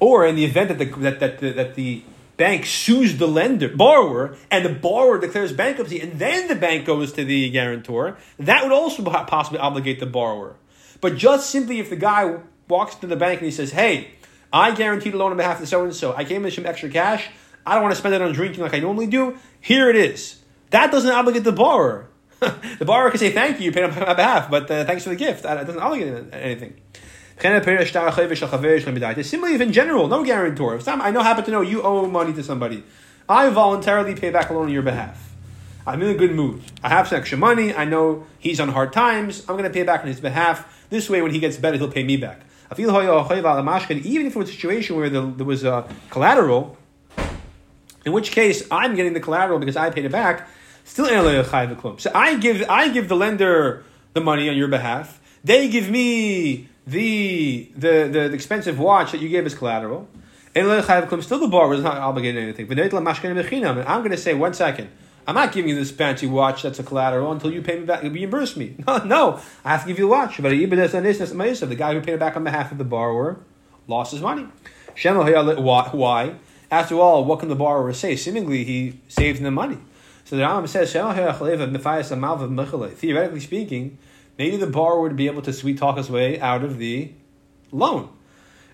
or 0.00 0.26
in 0.26 0.34
the 0.34 0.44
event 0.44 0.68
that 0.68 0.78
the 0.78 0.86
that 1.00 1.20
that 1.20 1.38
the, 1.38 1.52
that 1.52 1.74
the 1.74 2.02
bank 2.36 2.66
sues 2.66 3.16
the 3.16 3.26
lender 3.26 3.68
borrower 3.68 4.36
and 4.50 4.64
the 4.64 4.72
borrower 4.72 5.18
declares 5.18 5.52
bankruptcy 5.52 6.00
and 6.00 6.18
then 6.18 6.48
the 6.48 6.54
bank 6.54 6.84
goes 6.84 7.12
to 7.12 7.24
the 7.24 7.48
guarantor, 7.50 8.16
that 8.38 8.62
would 8.62 8.72
also 8.72 9.02
possibly 9.02 9.58
obligate 9.58 10.00
the 10.00 10.06
borrower. 10.06 10.56
But 11.00 11.16
just 11.16 11.48
simply 11.50 11.78
if 11.78 11.88
the 11.88 11.96
guy 11.96 12.36
walks 12.68 12.94
to 12.96 13.06
the 13.06 13.16
bank 13.16 13.40
and 13.40 13.46
he 13.46 13.52
says, 13.52 13.72
"Hey, 13.72 14.10
I 14.52 14.74
guaranteed 14.74 15.14
a 15.14 15.16
loan 15.16 15.30
on 15.32 15.36
behalf 15.36 15.60
of 15.60 15.68
so 15.68 15.84
and 15.84 15.94
so. 15.94 16.14
I 16.14 16.24
came 16.24 16.44
in 16.44 16.50
some 16.50 16.66
extra 16.66 16.88
cash. 16.88 17.28
I 17.64 17.74
don't 17.74 17.82
want 17.82 17.94
to 17.94 17.98
spend 17.98 18.14
it 18.14 18.22
on 18.22 18.32
drinking 18.32 18.62
like 18.62 18.74
I 18.74 18.80
normally 18.80 19.06
do. 19.06 19.38
Here 19.60 19.90
it 19.90 19.96
is." 19.96 20.42
That 20.70 20.90
doesn't 20.90 21.10
obligate 21.10 21.44
the 21.44 21.52
borrower. 21.52 22.08
the 22.40 22.84
borrower 22.84 23.10
can 23.10 23.18
say, 23.18 23.32
"Thank 23.32 23.58
you, 23.58 23.66
you 23.66 23.72
paid 23.72 23.84
on 23.84 23.94
my 23.94 24.14
behalf, 24.14 24.50
but 24.50 24.70
uh, 24.70 24.84
thanks 24.84 25.04
for 25.04 25.10
the 25.10 25.16
gift." 25.16 25.42
That 25.44 25.66
doesn't 25.66 25.80
obligate 25.80 26.32
anything. 26.32 26.74
Similarly, 29.22 29.54
if 29.54 29.60
in 29.60 29.72
general, 29.72 30.08
no 30.08 30.24
guarantor. 30.24 30.76
If 30.76 30.82
some, 30.82 31.02
I 31.02 31.10
know 31.10 31.22
happen 31.22 31.44
to 31.44 31.50
know 31.50 31.60
you 31.60 31.82
owe 31.82 32.06
money 32.06 32.32
to 32.32 32.42
somebody, 32.42 32.82
I 33.28 33.50
voluntarily 33.50 34.14
pay 34.14 34.30
back 34.30 34.48
a 34.48 34.54
loan 34.54 34.66
on 34.66 34.72
your 34.72 34.82
behalf. 34.82 35.34
I'm 35.86 36.02
in 36.02 36.08
a 36.08 36.14
good 36.14 36.32
mood. 36.32 36.62
I 36.82 36.88
have 36.88 37.08
some 37.08 37.18
extra 37.18 37.38
money. 37.38 37.74
I 37.74 37.84
know 37.84 38.26
he's 38.38 38.58
on 38.58 38.68
hard 38.70 38.92
times. 38.92 39.40
I'm 39.48 39.56
going 39.56 39.64
to 39.64 39.70
pay 39.70 39.82
back 39.82 40.00
on 40.00 40.08
his 40.08 40.20
behalf. 40.20 40.86
This 40.88 41.08
way, 41.10 41.22
when 41.22 41.30
he 41.30 41.38
gets 41.38 41.56
better, 41.58 41.76
he'll 41.76 41.90
pay 41.90 42.02
me 42.02 42.16
back. 42.16 42.40
Uh, 42.70 42.74
even 42.78 44.26
if 44.26 44.36
it 44.36 44.36
was 44.36 44.48
a 44.48 44.52
situation 44.52 44.96
where 44.96 45.08
the, 45.08 45.22
there 45.36 45.46
was 45.46 45.64
a 45.64 45.88
collateral, 46.10 46.76
in 48.04 48.12
which 48.12 48.30
case 48.32 48.66
I'm 48.70 48.94
getting 48.94 49.12
the 49.12 49.20
collateral 49.20 49.58
because 49.58 49.76
I 49.76 49.90
paid 49.90 50.04
it 50.04 50.12
back, 50.12 50.48
still 50.84 51.06
so 51.98 52.10
I 52.14 52.36
give 52.36 52.64
I 52.68 52.88
give 52.88 53.08
the 53.08 53.16
lender 53.16 53.84
the 54.14 54.20
money 54.20 54.48
on 54.48 54.56
your 54.56 54.68
behalf. 54.68 55.20
They 55.44 55.68
give 55.68 55.90
me 55.90 56.68
the 56.86 57.70
the, 57.76 58.08
the, 58.08 58.28
the 58.28 58.32
expensive 58.32 58.78
watch 58.78 59.12
that 59.12 59.20
you 59.20 59.28
gave 59.28 59.46
as 59.46 59.54
collateral. 59.54 60.08
And 60.54 61.22
still 61.22 61.38
the 61.38 61.48
borrower 61.48 61.74
is 61.74 61.82
not 61.82 61.98
obligated 61.98 62.36
to 62.36 62.42
anything. 62.42 62.66
But 62.66 62.78
I'm 62.80 64.00
going 64.00 64.10
to 64.10 64.16
say 64.16 64.32
one 64.32 64.54
second. 64.54 64.88
I'm 65.26 65.34
not 65.34 65.52
giving 65.52 65.68
you 65.68 65.74
this 65.74 65.90
fancy 65.90 66.26
watch 66.26 66.62
that's 66.62 66.78
a 66.78 66.84
collateral 66.84 67.32
until 67.32 67.52
you 67.52 67.60
pay 67.60 67.80
me 67.80 67.86
back, 67.86 68.02
reimburse 68.02 68.56
me. 68.56 68.76
No, 68.86 68.98
no, 68.98 69.40
I 69.64 69.70
have 69.70 69.82
to 69.82 69.88
give 69.88 69.98
you 69.98 70.04
the 70.04 70.10
watch. 70.10 70.40
But 70.40 70.50
the 70.50 71.76
guy 71.76 71.94
who 71.94 72.00
paid 72.00 72.14
it 72.14 72.20
back 72.20 72.36
on 72.36 72.44
behalf 72.44 72.70
of 72.70 72.78
the 72.78 72.84
borrower 72.84 73.40
lost 73.88 74.12
his 74.12 74.20
money. 74.20 74.46
Why? 74.94 76.34
After 76.70 76.94
all, 76.96 77.24
what 77.24 77.40
can 77.40 77.48
the 77.48 77.56
borrower 77.56 77.92
say? 77.92 78.16
Seemingly, 78.16 78.64
he 78.64 79.00
saved 79.08 79.42
the 79.42 79.50
money. 79.50 79.78
So 80.24 80.36
the 80.36 80.42
Rambam 80.42 80.68
says, 80.68 80.92
theoretically 80.92 83.40
speaking, 83.40 83.98
maybe 84.38 84.56
the 84.56 84.66
borrower 84.66 85.02
would 85.02 85.16
be 85.16 85.26
able 85.26 85.42
to 85.42 85.52
sweet 85.52 85.78
talk 85.78 85.96
his 85.96 86.10
way 86.10 86.40
out 86.40 86.64
of 86.64 86.78
the 86.78 87.12
loan. 87.70 88.08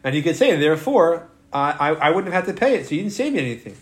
And 0.02 0.14
he 0.14 0.22
could 0.22 0.36
say, 0.36 0.56
therefore, 0.56 1.28
I, 1.52 1.72
I, 1.72 1.88
I 1.90 2.10
wouldn't 2.10 2.32
have 2.32 2.46
had 2.46 2.54
to 2.54 2.58
pay 2.58 2.76
it, 2.76 2.86
so 2.86 2.94
you 2.94 3.02
didn't 3.02 3.12
save 3.12 3.34
me 3.34 3.40
anything. 3.40 3.76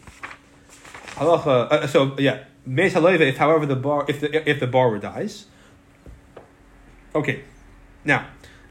Uh, 1.16 1.86
so, 1.86 2.16
yeah, 2.18 2.44
if 2.66 3.36
however 3.38 3.66
the 3.66 3.76
bar 3.76 4.04
if 4.08 4.20
the 4.20 4.48
if 4.48 4.60
the 4.60 4.66
borrower 4.66 4.98
dies. 4.98 5.46
Okay, 7.14 7.42
now 8.04 8.26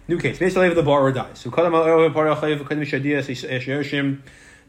new 0.08 0.18
case. 0.18 0.42
If 0.42 0.76
the 0.76 0.84
borrower 0.84 1.12
dies, 1.12 1.40
so 1.40 1.50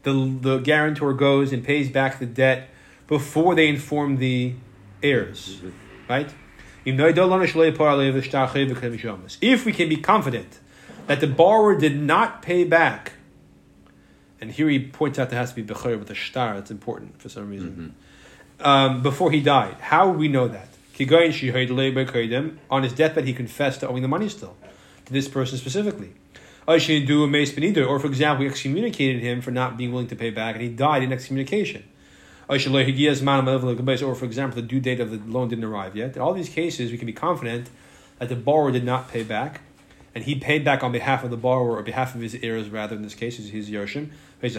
the 0.03 0.39
the 0.41 0.57
guarantor 0.59 1.13
goes 1.13 1.53
and 1.53 1.63
pays 1.63 1.89
back 1.89 2.19
the 2.19 2.25
debt 2.25 2.69
before 3.07 3.55
they 3.55 3.67
inform 3.67 4.17
the 4.17 4.55
heirs, 5.03 5.61
right? 6.09 6.29
If 9.41 9.65
we 9.65 9.73
can 9.73 9.89
be 9.89 9.97
confident 9.97 10.59
that 11.07 11.19
the 11.19 11.27
borrower 11.27 11.77
did 11.77 11.99
not 11.99 12.41
pay 12.41 12.63
back, 12.63 13.13
and 14.39 14.51
here 14.51 14.69
he 14.69 14.79
points 14.79 15.19
out 15.19 15.29
there 15.29 15.39
has 15.39 15.53
to 15.53 15.61
be 15.61 15.73
bechor 15.73 15.99
with 15.99 16.09
a 16.09 16.15
star. 16.15 16.55
That's 16.55 16.71
important 16.71 17.21
for 17.21 17.29
some 17.29 17.49
reason. 17.49 17.69
Mm-hmm. 17.69 17.87
Um, 18.63 19.01
before 19.01 19.31
he 19.31 19.41
died, 19.41 19.75
how 19.79 20.09
would 20.09 20.17
we 20.19 20.27
know 20.27 20.47
that? 20.47 20.67
On 22.69 22.83
his 22.83 22.93
deathbed, 22.93 23.25
he 23.25 23.33
confessed 23.33 23.79
to 23.79 23.87
owing 23.87 24.03
the 24.03 24.07
money 24.07 24.29
still 24.29 24.55
to 25.05 25.13
this 25.13 25.27
person 25.27 25.57
specifically. 25.57 26.13
Or, 26.67 26.79
for 26.79 28.07
example, 28.07 28.45
we 28.45 28.49
excommunicated 28.49 29.21
him 29.21 29.41
for 29.41 29.49
not 29.49 29.77
being 29.77 29.91
willing 29.91 30.07
to 30.07 30.15
pay 30.15 30.29
back, 30.29 30.55
and 30.55 30.63
he 30.63 30.69
died 30.69 31.01
in 31.01 31.11
excommunication. 31.11 31.83
Or, 32.47 32.59
for 32.59 32.69
example, 34.25 34.55
the 34.55 34.61
due 34.61 34.79
date 34.79 34.99
of 34.99 35.09
the 35.09 35.17
loan 35.25 35.49
didn't 35.49 35.63
arrive 35.63 35.95
yet. 35.95 36.15
In 36.15 36.21
all 36.21 36.33
these 36.33 36.49
cases, 36.49 36.91
we 36.91 36.97
can 36.97 37.07
be 37.07 37.13
confident 37.13 37.69
that 38.19 38.29
the 38.29 38.35
borrower 38.35 38.71
did 38.71 38.83
not 38.83 39.09
pay 39.09 39.23
back, 39.23 39.61
and 40.13 40.23
he 40.23 40.35
paid 40.35 40.65
back 40.65 40.83
on 40.83 40.91
behalf 40.91 41.23
of 41.23 41.29
the 41.29 41.37
borrower 41.37 41.77
or 41.77 41.83
behalf 41.83 42.15
of 42.15 42.21
his 42.21 42.35
heirs, 42.35 42.69
rather 42.69 42.95
in 42.95 43.01
this 43.01 43.15
case, 43.15 43.39
is 43.39 43.49
his 43.49 43.69
Yoshim. 43.69 44.09
In 44.43 44.51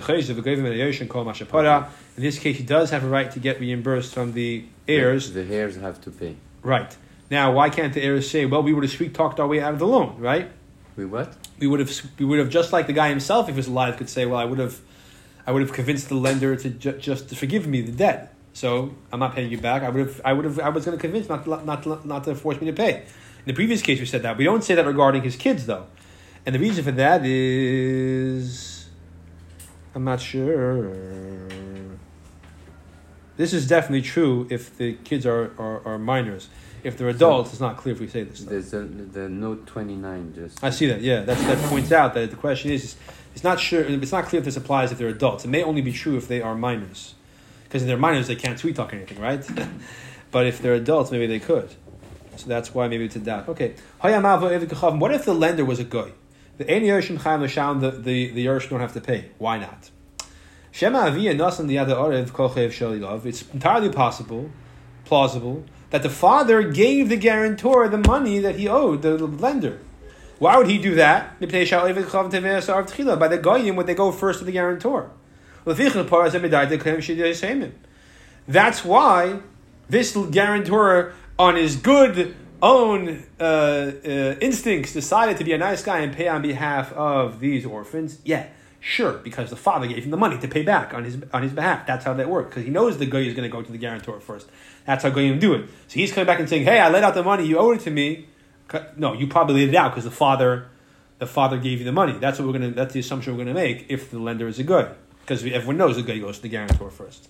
this 2.16 2.38
case, 2.38 2.56
he 2.56 2.62
does 2.62 2.90
have 2.90 3.04
a 3.04 3.08
right 3.08 3.30
to 3.32 3.40
get 3.40 3.60
reimbursed 3.60 4.14
from 4.14 4.32
the 4.32 4.64
heirs. 4.86 5.32
The 5.32 5.44
heirs 5.44 5.76
have 5.76 6.00
to 6.02 6.10
pay. 6.10 6.36
Right. 6.62 6.96
Now, 7.30 7.52
why 7.52 7.68
can't 7.70 7.92
the 7.92 8.02
heirs 8.02 8.30
say, 8.30 8.46
well, 8.46 8.62
we 8.62 8.72
would 8.72 8.84
have 8.84 8.92
sweet 8.92 9.14
talked 9.14 9.40
our 9.40 9.46
way 9.46 9.60
out 9.60 9.72
of 9.72 9.78
the 9.78 9.86
loan, 9.86 10.16
right? 10.18 10.50
We 10.96 11.04
what? 11.04 11.34
We 11.58 11.66
would 11.66 11.80
have, 11.80 11.90
we 12.18 12.24
would 12.24 12.38
have 12.38 12.50
just 12.50 12.72
like 12.72 12.86
the 12.86 12.92
guy 12.92 13.08
himself, 13.08 13.48
if 13.48 13.54
he 13.54 13.58
was 13.58 13.68
alive, 13.68 13.96
could 13.96 14.10
say, 14.10 14.26
well, 14.26 14.38
I 14.38 14.44
would 14.44 14.58
have, 14.58 14.78
I 15.46 15.52
would 15.52 15.62
have 15.62 15.72
convinced 15.72 16.08
the 16.08 16.14
lender 16.14 16.54
to 16.56 16.70
ju- 16.70 16.98
just 16.98 17.28
to 17.30 17.36
forgive 17.36 17.66
me 17.66 17.80
the 17.80 17.92
debt. 17.92 18.34
So 18.52 18.94
I'm 19.10 19.18
not 19.18 19.34
paying 19.34 19.50
you 19.50 19.58
back. 19.58 19.82
I 19.82 19.88
would 19.88 20.06
have, 20.06 20.20
I 20.24 20.32
would 20.32 20.44
have, 20.44 20.60
I 20.60 20.68
was 20.68 20.84
going 20.84 20.96
to 20.96 21.00
convince 21.00 21.28
not 21.28 21.44
to, 21.44 21.64
not 21.64 22.06
not 22.06 22.24
to 22.24 22.34
force 22.34 22.60
me 22.60 22.66
to 22.66 22.72
pay. 22.74 23.04
In 23.44 23.52
the 23.52 23.54
previous 23.54 23.82
case, 23.82 23.98
we 23.98 24.06
said 24.06 24.22
that. 24.22 24.36
We 24.36 24.44
don't 24.44 24.62
say 24.62 24.74
that 24.76 24.86
regarding 24.86 25.22
his 25.22 25.34
kids, 25.34 25.66
though. 25.66 25.86
And 26.46 26.54
the 26.54 26.60
reason 26.60 26.84
for 26.84 26.92
that 26.92 27.24
is. 27.24 28.88
I'm 29.94 30.04
not 30.04 30.20
sure. 30.20 30.92
This 33.36 33.52
is 33.52 33.66
definitely 33.66 34.02
true 34.02 34.46
if 34.50 34.76
the 34.76 34.94
kids 34.94 35.26
are, 35.26 35.52
are, 35.58 35.84
are 35.86 35.98
minors. 35.98 36.48
If 36.84 36.98
they're 36.98 37.08
adults, 37.08 37.50
it's 37.50 37.60
not 37.60 37.76
clear 37.76 37.94
if 37.94 38.00
we 38.00 38.08
say 38.08 38.24
this. 38.24 38.40
Though. 38.40 38.50
There's 38.50 38.74
a, 38.74 38.82
the 38.82 39.28
note 39.28 39.66
29 39.66 40.34
just. 40.34 40.62
I 40.62 40.70
see 40.70 40.86
that, 40.86 41.00
yeah. 41.00 41.20
That's, 41.22 41.42
that 41.44 41.58
points 41.68 41.92
out 41.92 42.14
that 42.14 42.30
the 42.30 42.36
question 42.36 42.70
is 42.70 42.96
it's 43.34 43.44
not 43.44 43.60
sure, 43.60 43.82
it's 43.82 44.12
not 44.12 44.26
clear 44.26 44.40
if 44.40 44.44
this 44.44 44.56
applies 44.56 44.92
if 44.92 44.98
they're 44.98 45.08
adults. 45.08 45.44
It 45.44 45.48
may 45.48 45.62
only 45.62 45.80
be 45.80 45.92
true 45.92 46.16
if 46.16 46.28
they 46.28 46.42
are 46.42 46.54
minors. 46.54 47.14
Because 47.64 47.82
if 47.82 47.88
they're 47.88 47.96
minors, 47.96 48.26
they 48.26 48.36
can't 48.36 48.58
sweet 48.58 48.76
talk 48.76 48.92
anything, 48.92 49.20
right? 49.20 49.44
but 50.30 50.46
if 50.46 50.60
they're 50.60 50.74
adults, 50.74 51.10
maybe 51.10 51.26
they 51.26 51.38
could. 51.38 51.70
So 52.36 52.48
that's 52.48 52.74
why 52.74 52.88
maybe 52.88 53.04
it's 53.04 53.16
a 53.16 53.20
doubt. 53.20 53.48
Okay. 53.48 53.74
What 54.00 55.14
if 55.14 55.24
the 55.24 55.34
lender 55.34 55.64
was 55.64 55.78
a 55.80 55.84
guy? 55.84 56.12
The 56.58 56.70
Ein 56.70 56.82
Yershim 56.82 57.18
Chaim 57.18 57.40
Lasham, 57.40 57.80
the 57.80 57.90
the 57.90 58.30
the 58.30 58.44
don't 58.44 58.80
have 58.80 58.92
to 58.94 59.00
pay. 59.00 59.30
Why 59.38 59.58
not? 59.58 59.90
Shema 60.70 61.10
Aviyah 61.10 61.36
Nasan 61.36 61.66
the 61.66 61.78
other 61.78 61.94
Orev 61.94 62.30
Kochev 62.30 62.68
Shalilov. 62.68 63.26
It's 63.26 63.42
entirely 63.52 63.90
possible, 63.90 64.50
plausible, 65.04 65.64
that 65.90 66.02
the 66.02 66.08
father 66.08 66.62
gave 66.62 67.08
the 67.10 67.16
guarantor 67.16 67.88
the 67.88 67.98
money 67.98 68.38
that 68.38 68.56
he 68.56 68.68
owed 68.68 69.02
the 69.02 69.18
lender. 69.18 69.78
Why 70.38 70.56
would 70.56 70.66
he 70.66 70.78
do 70.78 70.94
that? 70.96 71.38
By 71.38 71.46
the 71.46 73.38
goyim, 73.40 73.76
would 73.76 73.86
they 73.86 73.94
go 73.94 74.10
first 74.10 74.40
to 74.40 74.44
the 74.44 74.52
guarantor? 74.52 75.10
That's 78.48 78.84
why 78.84 79.38
this 79.88 80.16
guarantor, 80.16 81.12
on 81.38 81.56
his 81.56 81.76
good 81.76 82.34
own 82.62 83.24
uh, 83.40 83.42
uh, 83.42 84.08
instincts, 84.40 84.92
decided 84.92 85.36
to 85.38 85.44
be 85.44 85.52
a 85.52 85.58
nice 85.58 85.82
guy 85.82 85.98
and 85.98 86.14
pay 86.14 86.28
on 86.28 86.42
behalf 86.42 86.92
of 86.92 87.40
these 87.40 87.66
orphans. 87.66 88.18
Yeah, 88.24 88.46
sure, 88.80 89.14
because 89.14 89.50
the 89.50 89.56
father 89.56 89.86
gave 89.86 90.04
him 90.04 90.10
the 90.10 90.16
money 90.16 90.38
to 90.38 90.48
pay 90.48 90.62
back 90.62 90.94
on 90.94 91.04
his 91.04 91.18
on 91.32 91.42
his 91.42 91.52
behalf. 91.52 91.86
That's 91.86 92.04
how 92.04 92.14
that 92.14 92.28
works. 92.28 92.50
Because 92.50 92.64
he 92.64 92.70
knows 92.70 92.98
the 92.98 93.06
guy 93.06 93.18
is 93.18 93.34
going 93.34 93.48
to 93.48 93.52
go 93.52 93.62
to 93.62 93.72
the 93.72 93.78
guarantor 93.78 94.20
first. 94.20 94.48
That's 94.86 95.02
how 95.02 95.10
goyim 95.10 95.38
do 95.38 95.54
it. 95.54 95.68
So 95.88 95.94
he's 95.94 96.12
coming 96.12 96.26
back 96.26 96.38
and 96.38 96.48
saying, 96.48 96.64
"Hey, 96.64 96.78
I 96.78 96.88
let 96.88 97.02
out 97.02 97.14
the 97.14 97.24
money. 97.24 97.46
You 97.46 97.58
owed 97.58 97.78
it 97.78 97.82
to 97.84 97.90
me." 97.90 98.28
No, 98.96 99.12
you 99.12 99.26
probably 99.26 99.56
laid 99.56 99.68
it 99.68 99.74
out 99.74 99.90
because 99.90 100.04
the 100.04 100.10
father, 100.10 100.68
the 101.18 101.26
father 101.26 101.58
gave 101.58 101.78
you 101.78 101.84
the 101.84 101.92
money. 101.92 102.14
That's 102.18 102.38
what 102.38 102.46
we're 102.46 102.54
gonna. 102.54 102.70
That's 102.70 102.94
the 102.94 103.00
assumption 103.00 103.36
we're 103.36 103.44
gonna 103.44 103.54
make 103.54 103.86
if 103.88 104.10
the 104.10 104.18
lender 104.18 104.46
is 104.46 104.58
a 104.58 104.64
good, 104.64 104.94
because 105.20 105.44
everyone 105.44 105.76
knows 105.76 105.96
the 105.96 106.02
guy 106.02 106.18
goes 106.18 106.36
to 106.36 106.42
the 106.42 106.48
guarantor 106.48 106.90
first. 106.90 107.28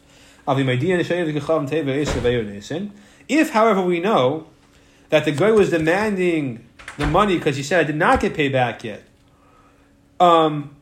If, 3.28 3.50
however, 3.50 3.82
we 3.82 4.00
know 4.00 4.46
that 5.11 5.24
the 5.24 5.32
guy 5.32 5.50
was 5.50 5.70
demanding 5.70 6.66
the 6.98 7.06
money 7.06 7.38
because 7.38 7.56
he 7.56 7.62
said 7.62 7.80
I 7.80 7.85
did 7.85 7.96
not 7.96 8.20
get 8.20 8.35
paid 8.35 8.52
back 8.52 8.85
yet, 8.85 9.02
Um, 10.20 10.76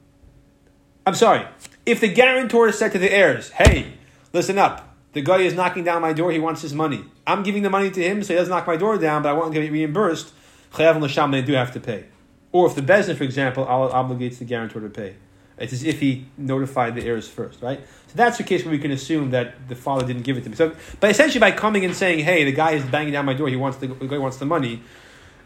I'm 1.07 1.15
sorry. 1.15 1.47
If 1.87 2.01
the 2.01 2.09
guarantor 2.09 2.71
said 2.73 2.93
to 2.93 2.99
the 2.99 3.11
heirs, 3.11 3.51
"Hey, 3.51 3.95
listen 4.35 4.59
up. 4.59 4.95
The 5.13 5.23
guy 5.23 5.39
is 5.39 5.55
knocking 5.55 5.83
down 5.83 6.03
my 6.03 6.13
door. 6.13 6.31
He 6.31 6.39
wants 6.39 6.61
his 6.63 6.75
money. 6.75 7.05
I'm 7.27 7.43
giving 7.43 7.63
the 7.63 7.71
money 7.71 7.91
to 7.91 8.03
him, 8.03 8.23
so 8.23 8.35
he 8.35 8.39
doesn't 8.39 8.51
knock 8.51 8.67
my 8.67 8.77
door 8.77 8.99
down, 8.99 9.23
but 9.23 9.31
I 9.31 9.33
want 9.33 9.55
to 9.55 9.61
get 9.61 9.73
reimbursed." 9.73 10.33
Chayav 10.75 10.95
and 10.97 11.35
they 11.35 11.43
do 11.43 11.55
have 11.55 11.73
to 11.73 11.81
pay. 11.81 12.05
Or 12.53 12.67
if 12.67 12.75
the 12.75 12.83
bezin, 12.83 13.17
for 13.17 13.25
example, 13.25 13.65
obligates 13.65 14.39
the 14.39 14.45
guarantor 14.45 14.81
to 14.81 14.89
pay, 14.89 15.15
it's 15.61 15.73
as 15.73 15.85
if 15.85 16.01
he 16.01 16.27
notified 16.37 16.95
the 16.95 17.05
heirs 17.05 17.29
first, 17.29 17.63
right? 17.63 17.81
So 18.09 18.15
that's 18.15 18.39
the 18.39 18.45
case 18.45 18.65
where 18.65 18.73
we 18.73 18.79
can 18.79 18.91
assume 18.91 19.31
that 19.31 19.69
the 19.69 19.77
father 19.77 20.07
didn't 20.07 20.23
give 20.23 20.37
it 20.37 20.45
to 20.45 20.51
me. 20.51 20.57
So, 20.57 20.75
but 20.99 21.11
essentially, 21.11 21.41
by 21.41 21.53
coming 21.53 21.85
and 21.85 21.95
saying, 21.95 22.25
"Hey, 22.25 22.45
the 22.45 22.53
guy 22.53 22.73
is 22.73 22.85
banging 22.85 23.13
down 23.13 23.25
my 23.25 23.35
door. 23.35 23.49
He 23.49 23.57
wants 23.57 23.79
the, 23.79 23.89
the 23.89 24.07
guy 24.07 24.19
wants 24.19 24.39
the 24.39 24.47
money," 24.47 24.83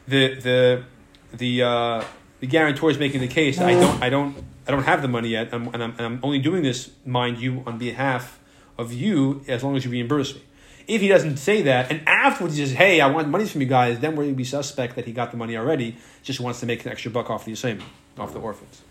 the 0.07 0.35
the 0.35 0.85
the 1.33 1.62
uh, 1.62 2.05
the 2.40 2.46
guarantor 2.46 2.90
is 2.90 2.98
making 2.98 3.20
the 3.20 3.29
case. 3.29 3.61
I 3.61 3.72
don't 3.72 4.03
I 4.03 4.09
don't 4.09 4.44
I 4.66 4.70
don't 4.70 4.85
have 4.85 5.03
the 5.03 5.09
money 5.09 5.29
yet, 5.29 5.53
I'm, 5.53 5.68
and, 5.74 5.83
I'm, 5.83 5.90
and 5.92 6.00
I'm 6.00 6.20
only 6.22 6.38
doing 6.38 6.62
this, 6.62 6.90
mind 7.05 7.38
you, 7.38 7.62
on 7.66 7.77
behalf 7.77 8.40
of 8.79 8.92
you, 8.92 9.44
as 9.46 9.62
long 9.62 9.77
as 9.77 9.85
you 9.85 9.90
reimburse 9.90 10.35
me. 10.35 10.42
If 10.87 11.00
he 11.00 11.09
doesn't 11.09 11.37
say 11.37 11.62
that, 11.62 11.90
and 11.90 12.07
afterwards 12.07 12.57
he 12.57 12.64
says, 12.64 12.74
"Hey, 12.74 13.00
I 13.00 13.07
want 13.07 13.29
money 13.29 13.46
from 13.46 13.62
you 13.62 13.66
guys," 13.66 14.00
then 14.00 14.11
we're 14.12 14.24
going 14.24 14.35
to 14.35 14.37
be 14.37 14.44
suspect 14.44 14.96
that 14.96 15.07
he 15.07 15.12
got 15.12 15.31
the 15.31 15.37
money 15.38 15.57
already. 15.57 15.96
Just 16.22 16.40
wants 16.40 16.61
to 16.61 16.66
make 16.66 16.85
an 16.85 16.92
extra 16.92 17.11
buck 17.11 17.31
off 17.31 17.46
the 17.46 17.53
assignment, 17.53 17.88
off 18.18 18.35
the 18.35 18.38
orphans. 18.40 18.83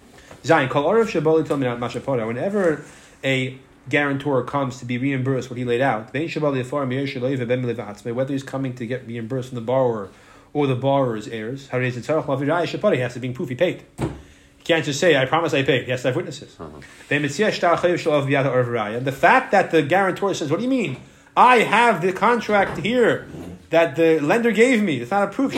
Zion, 0.46 0.68
kol 0.68 0.84
told 0.84 1.60
me 1.60 1.68
not 1.68 1.80
mashapora. 1.80 2.28
Whenever 2.28 2.84
a 3.24 3.58
guarantor 3.90 4.44
comes 4.44 4.78
to 4.80 4.86
be 4.86 4.98
reimbursed 4.98 5.50
what 5.50 5.58
he 5.58 5.64
laid 5.64 5.80
out, 5.80 6.12
vein 6.12 6.28
shabali 6.28 6.60
afar 6.60 6.86
meir 6.86 7.06
shaloiv 7.06 7.48
ben 7.48 7.64
milivatzme, 7.64 8.14
whether 8.14 8.34
he's 8.34 8.44
coming 8.44 8.76
to 8.76 8.86
get 8.86 9.08
reimbursed 9.08 9.50
from 9.50 9.56
the 9.56 9.62
borrower 9.62 10.10
or 10.52 10.68
the 10.68 10.76
borrower's 10.76 11.30
heirs, 11.30 11.70
how 11.70 11.80
is 11.80 11.96
it 11.96 12.04
tzarach 12.04 12.26
lavirai 12.26 12.64
shapora? 12.64 12.96
He 12.96 13.00
has 13.00 13.14
to 13.14 13.20
be 13.20 13.30
proof 13.30 13.50
he 13.50 13.56
paid. 13.56 13.84
He 13.98 14.66
can't 14.66 14.84
just 14.84 15.00
say, 15.00 15.16
"I 15.16 15.26
promise 15.26 15.54
I 15.54 15.64
paid." 15.64 15.86
He 15.86 15.92
has 15.92 16.02
to 16.02 16.10
have 16.10 16.16
witnesses. 16.16 16.56
Uh-huh. 16.60 16.80
The 17.10 19.12
fact 19.12 19.52
that 19.52 19.72
the 19.72 19.82
guarantor 19.82 20.34
says, 20.34 20.52
"What 20.52 20.58
do 20.58 20.64
you 20.64 20.70
mean? 20.70 20.98
I 21.36 21.60
have 21.60 22.02
the 22.02 22.14
contract 22.14 22.80
here 22.80 23.28
that 23.74 23.96
the 23.96 24.20
lender 24.20 24.52
gave 24.52 24.84
me. 24.84 24.94
It's 25.02 25.12
not 25.12 25.24
a 25.30 25.32
proof." 25.32 25.54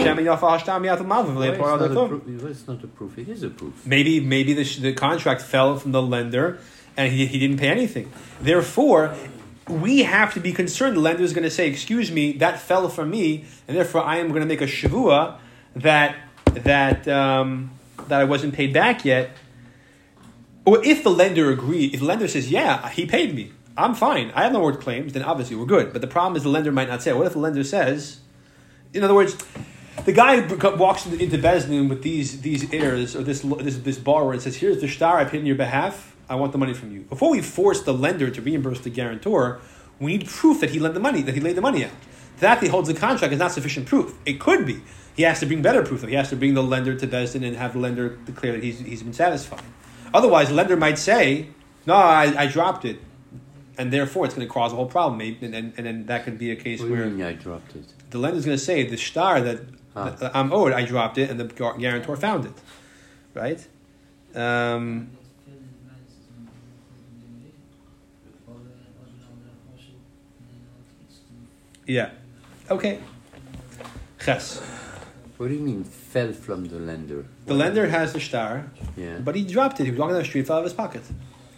It's, 1.51 1.59
not 1.81 1.91
a 1.91 1.95
proof? 2.09 2.45
It's 2.51 2.67
not 2.67 2.83
a 2.83 2.87
proof. 2.87 3.17
It 3.17 3.29
is 3.29 3.43
a 3.43 3.49
proof. 3.49 3.85
Maybe 3.85 4.19
maybe 4.19 4.53
the, 4.53 4.63
the 4.87 4.93
contract 4.93 5.41
fell 5.41 5.77
from 5.77 5.91
the 5.91 6.01
lender 6.01 6.59
and 6.97 7.11
he, 7.11 7.25
he 7.25 7.37
didn't 7.39 7.57
pay 7.57 7.67
anything. 7.67 8.11
Therefore, 8.39 9.13
we 9.67 10.03
have 10.03 10.33
to 10.35 10.39
be 10.39 10.53
concerned. 10.53 10.95
The 10.95 11.01
lender 11.01 11.23
is 11.23 11.33
going 11.33 11.43
to 11.43 11.55
say, 11.59 11.67
"Excuse 11.67 12.09
me, 12.11 12.33
that 12.43 12.59
fell 12.59 12.87
from 12.89 13.09
me, 13.09 13.45
and 13.67 13.75
therefore 13.77 14.03
I 14.03 14.17
am 14.17 14.29
going 14.29 14.41
to 14.41 14.47
make 14.47 14.61
a 14.61 14.71
shavua 14.77 15.37
that 15.75 16.15
that 16.53 17.07
um, 17.07 17.71
that 18.07 18.21
I 18.21 18.23
wasn't 18.23 18.53
paid 18.53 18.73
back 18.73 19.03
yet." 19.03 19.31
Or 20.65 20.83
if 20.83 21.03
the 21.03 21.11
lender 21.11 21.51
agrees, 21.51 21.93
if 21.93 21.99
the 21.99 22.05
lender 22.05 22.27
says, 22.27 22.49
"Yeah, 22.49 22.89
he 22.89 23.05
paid 23.05 23.35
me," 23.35 23.51
I'm 23.77 23.93
fine. 23.93 24.31
I 24.33 24.43
have 24.43 24.53
no 24.53 24.59
more 24.59 24.75
claims. 24.75 25.13
Then 25.13 25.23
obviously 25.23 25.55
we're 25.55 25.65
good. 25.65 25.91
But 25.91 26.01
the 26.01 26.07
problem 26.07 26.35
is 26.35 26.43
the 26.43 26.49
lender 26.49 26.71
might 26.71 26.87
not 26.87 27.01
say. 27.01 27.11
What 27.13 27.27
if 27.27 27.33
the 27.33 27.39
lender 27.39 27.63
says, 27.63 28.19
in 28.93 29.03
other 29.03 29.13
words, 29.13 29.37
the 30.05 30.13
guy 30.13 30.45
walks 30.75 31.05
into, 31.05 31.37
Bezdin 31.37 31.89
with 31.89 32.03
these 32.03 32.41
these 32.41 32.71
heirs 32.73 33.15
or 33.15 33.23
this 33.23 33.41
this 33.41 33.77
this 33.79 33.97
borrower 33.97 34.33
and 34.33 34.41
says, 34.41 34.57
"Here's 34.57 34.81
the 34.81 34.87
star 34.87 35.19
I 35.19 35.25
paid 35.25 35.39
on 35.39 35.45
your 35.45 35.55
behalf. 35.55 36.15
I 36.29 36.35
want 36.35 36.51
the 36.51 36.57
money 36.57 36.73
from 36.73 36.91
you." 36.91 37.01
Before 37.01 37.31
we 37.31 37.41
force 37.41 37.81
the 37.81 37.93
lender 37.93 38.29
to 38.29 38.41
reimburse 38.41 38.79
the 38.81 38.89
guarantor, 38.89 39.59
we 39.99 40.17
need 40.17 40.27
proof 40.27 40.59
that 40.61 40.71
he 40.71 40.79
lent 40.79 40.93
the 40.93 40.99
money, 40.99 41.21
that 41.21 41.33
he 41.33 41.41
laid 41.41 41.55
the 41.55 41.61
money 41.61 41.85
out. 41.85 41.91
That 42.39 42.61
he 42.61 42.67
holds 42.67 42.87
the 42.87 42.93
contract 42.93 43.33
is 43.33 43.39
not 43.39 43.51
sufficient 43.51 43.87
proof. 43.87 44.13
It 44.25 44.39
could 44.39 44.65
be. 44.65 44.81
He 45.15 45.23
has 45.23 45.39
to 45.39 45.45
bring 45.45 45.61
better 45.61 45.81
proof. 45.81 46.03
He 46.03 46.15
has 46.15 46.29
to 46.29 46.35
bring 46.35 46.53
the 46.53 46.63
lender 46.63 46.93
to 46.93 47.07
Bezdin 47.07 47.45
and 47.45 47.55
have 47.55 47.73
the 47.73 47.79
lender 47.79 48.17
declare 48.25 48.51
that 48.51 48.63
he's, 48.63 48.79
he's 48.79 49.01
been 49.01 49.13
satisfied. 49.13 49.61
Otherwise, 50.13 50.49
the 50.49 50.53
lender 50.53 50.75
might 50.75 50.97
say, 50.97 51.47
"No, 51.85 51.95
I, 51.95 52.33
I 52.37 52.47
dropped 52.47 52.83
it." 52.83 52.99
And 53.77 53.91
therefore 53.91 54.25
it's 54.25 54.33
going 54.35 54.47
to 54.47 54.53
cause 54.53 54.71
a 54.73 54.75
whole 54.75 54.85
problem. 54.87 55.17
Maybe, 55.17 55.45
and, 55.45 55.55
and, 55.55 55.73
and 55.77 55.85
then 55.85 56.05
that 56.07 56.23
could 56.25 56.37
be 56.37 56.51
a 56.51 56.55
case 56.55 56.81
What 56.81 56.91
where 56.91 57.05
mean 57.07 57.25
I 57.25 57.33
dropped 57.33 57.75
it? 57.75 57.85
the 58.11 58.17
lender's 58.19 58.45
going 58.45 58.57
to 58.57 58.63
say 58.63 58.87
the 58.87 58.97
star 58.97 59.41
that, 59.41 59.59
Ah. 59.95 60.09
that 60.09 60.35
I'm 60.35 60.51
owed, 60.51 60.73
I 60.73 60.83
dropped 60.85 61.17
it, 61.17 61.29
and 61.29 61.39
the 61.39 61.45
guarantor 61.45 62.17
found 62.17 62.45
it, 62.45 62.53
right? 63.33 63.65
Um, 64.35 65.09
yeah. 71.85 72.11
Okay. 72.69 72.99
Ches. 74.23 74.59
What 75.37 75.49
do 75.49 75.53
you 75.53 75.59
mean 75.61 75.83
fell 75.83 76.31
from 76.33 76.65
the 76.65 76.79
lender? 76.79 77.25
The 77.45 77.53
lender 77.53 77.87
has 77.89 78.13
the 78.13 78.19
star, 78.19 78.71
Yeah. 78.95 79.19
but 79.19 79.35
he 79.35 79.43
dropped 79.43 79.79
it. 79.79 79.83
He 79.85 79.91
was 79.91 79.99
walking 79.99 80.13
down 80.15 80.23
the 80.23 80.27
street, 80.27 80.47
fell 80.47 80.57
out 80.57 80.59
of 80.59 80.65
his 80.65 80.73
pocket. 80.73 81.03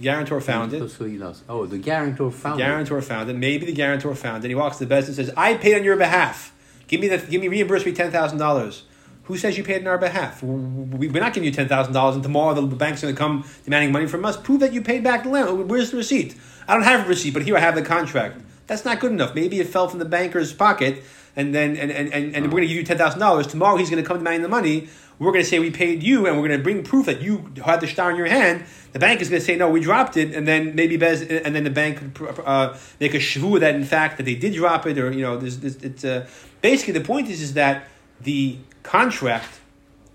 Guarantor 0.01 0.41
found 0.41 0.73
it. 0.73 0.89
So 0.89 1.05
he 1.05 1.17
lost. 1.17 1.43
Oh, 1.49 1.65
the 1.65 1.77
guarantor 1.77 2.31
found 2.31 2.57
guarantor 2.59 3.01
found 3.01 3.29
it. 3.29 3.35
Maybe 3.35 3.65
the 3.65 3.73
guarantor 3.73 4.13
found 4.15 4.45
it. 4.45 4.49
He 4.49 4.55
walks 4.55 4.77
to 4.77 4.85
the 4.85 4.89
best 4.89 5.07
and 5.07 5.15
says, 5.15 5.31
"I 5.35 5.55
paid 5.55 5.75
on 5.75 5.83
your 5.83 5.95
behalf. 5.97 6.53
Give 6.87 7.01
me 7.01 7.07
the 7.07 7.17
give 7.17 7.41
me 7.41 7.47
reimburse 7.47 7.85
me 7.85 7.91
ten 7.93 8.11
thousand 8.11 8.37
dollars." 8.37 8.83
Who 9.23 9.35
says 9.37 9.57
you 9.57 9.63
paid 9.63 9.81
on 9.81 9.87
our 9.87 9.97
behalf? 9.97 10.41
We- 10.41 11.09
We're 11.09 11.19
not 11.21 11.33
giving 11.33 11.45
you 11.45 11.51
ten 11.51 11.67
thousand 11.67 11.93
dollars, 11.93 12.15
and 12.15 12.23
tomorrow 12.23 12.53
the 12.53 12.61
bank's 12.75 13.01
going 13.01 13.13
to 13.13 13.17
come 13.17 13.43
demanding 13.65 13.91
money 13.91 14.07
from 14.07 14.23
us. 14.23 14.37
Prove 14.37 14.59
that 14.61 14.71
you 14.71 14.81
paid 14.81 15.03
back 15.03 15.23
the 15.23 15.29
loan. 15.29 15.67
Where's 15.67 15.91
the 15.91 15.97
receipt? 15.97 16.35
I 16.67 16.73
don't 16.75 16.83
have 16.83 17.05
a 17.05 17.09
receipt, 17.09 17.33
but 17.33 17.41
here 17.43 17.57
I 17.57 17.59
have 17.59 17.75
the 17.75 17.81
contract. 17.81 18.39
That's 18.67 18.85
not 18.85 18.99
good 18.99 19.11
enough. 19.11 19.33
Maybe 19.35 19.59
it 19.59 19.67
fell 19.67 19.87
from 19.89 19.99
the 19.99 20.05
banker's 20.05 20.53
pocket, 20.53 21.03
and 21.37 21.55
then 21.55 21.77
and, 21.77 21.89
and, 21.91 22.11
and, 22.11 22.35
and 22.35 22.45
we're 22.45 22.51
going 22.51 22.63
to 22.63 22.67
give 22.67 22.77
you 22.77 22.83
ten 22.83 22.97
thousand 22.97 23.21
dollars. 23.21 23.47
Tomorrow 23.47 23.77
he's 23.77 23.89
going 23.89 24.03
to 24.03 24.07
come 24.07 24.17
demanding 24.17 24.41
the 24.41 24.49
money. 24.49 24.89
We're 25.19 25.31
going 25.31 25.43
to 25.43 25.49
say 25.49 25.57
we 25.59 25.71
paid 25.71 26.03
you, 26.03 26.27
and 26.27 26.35
we're 26.35 26.47
going 26.47 26.59
to 26.59 26.63
bring 26.63 26.83
proof 26.83 27.07
that 27.07 27.21
you 27.21 27.51
had 27.63 27.81
the 27.81 27.87
star 27.87 28.11
in 28.11 28.17
your 28.17 28.27
hand. 28.27 28.65
The 28.93 28.99
bank 28.99 29.21
is 29.21 29.29
going 29.29 29.39
to 29.39 29.45
say 29.45 29.55
no, 29.55 29.69
we 29.69 29.79
dropped 29.79 30.15
it, 30.17 30.35
and 30.35 30.47
then 30.47 30.75
maybe 30.75 30.97
Bez, 30.97 31.21
and 31.21 31.55
then 31.55 31.63
the 31.63 31.71
bank 31.71 32.13
could 32.15 32.39
uh, 32.45 32.77
make 32.99 33.13
a 33.13 33.17
shvu 33.17 33.59
that 33.59 33.73
in 33.75 33.83
fact 33.83 34.17
that 34.17 34.23
they 34.23 34.35
did 34.35 34.53
drop 34.53 34.85
it, 34.85 34.97
or 34.97 35.11
you 35.11 35.21
know, 35.21 35.37
there's, 35.37 35.59
there's, 35.59 35.77
it's 35.77 36.03
uh, 36.03 36.27
basically 36.61 36.93
the 36.93 37.01
point 37.05 37.29
is 37.29 37.41
is 37.41 37.53
that 37.53 37.87
the 38.21 38.57
contract 38.83 39.59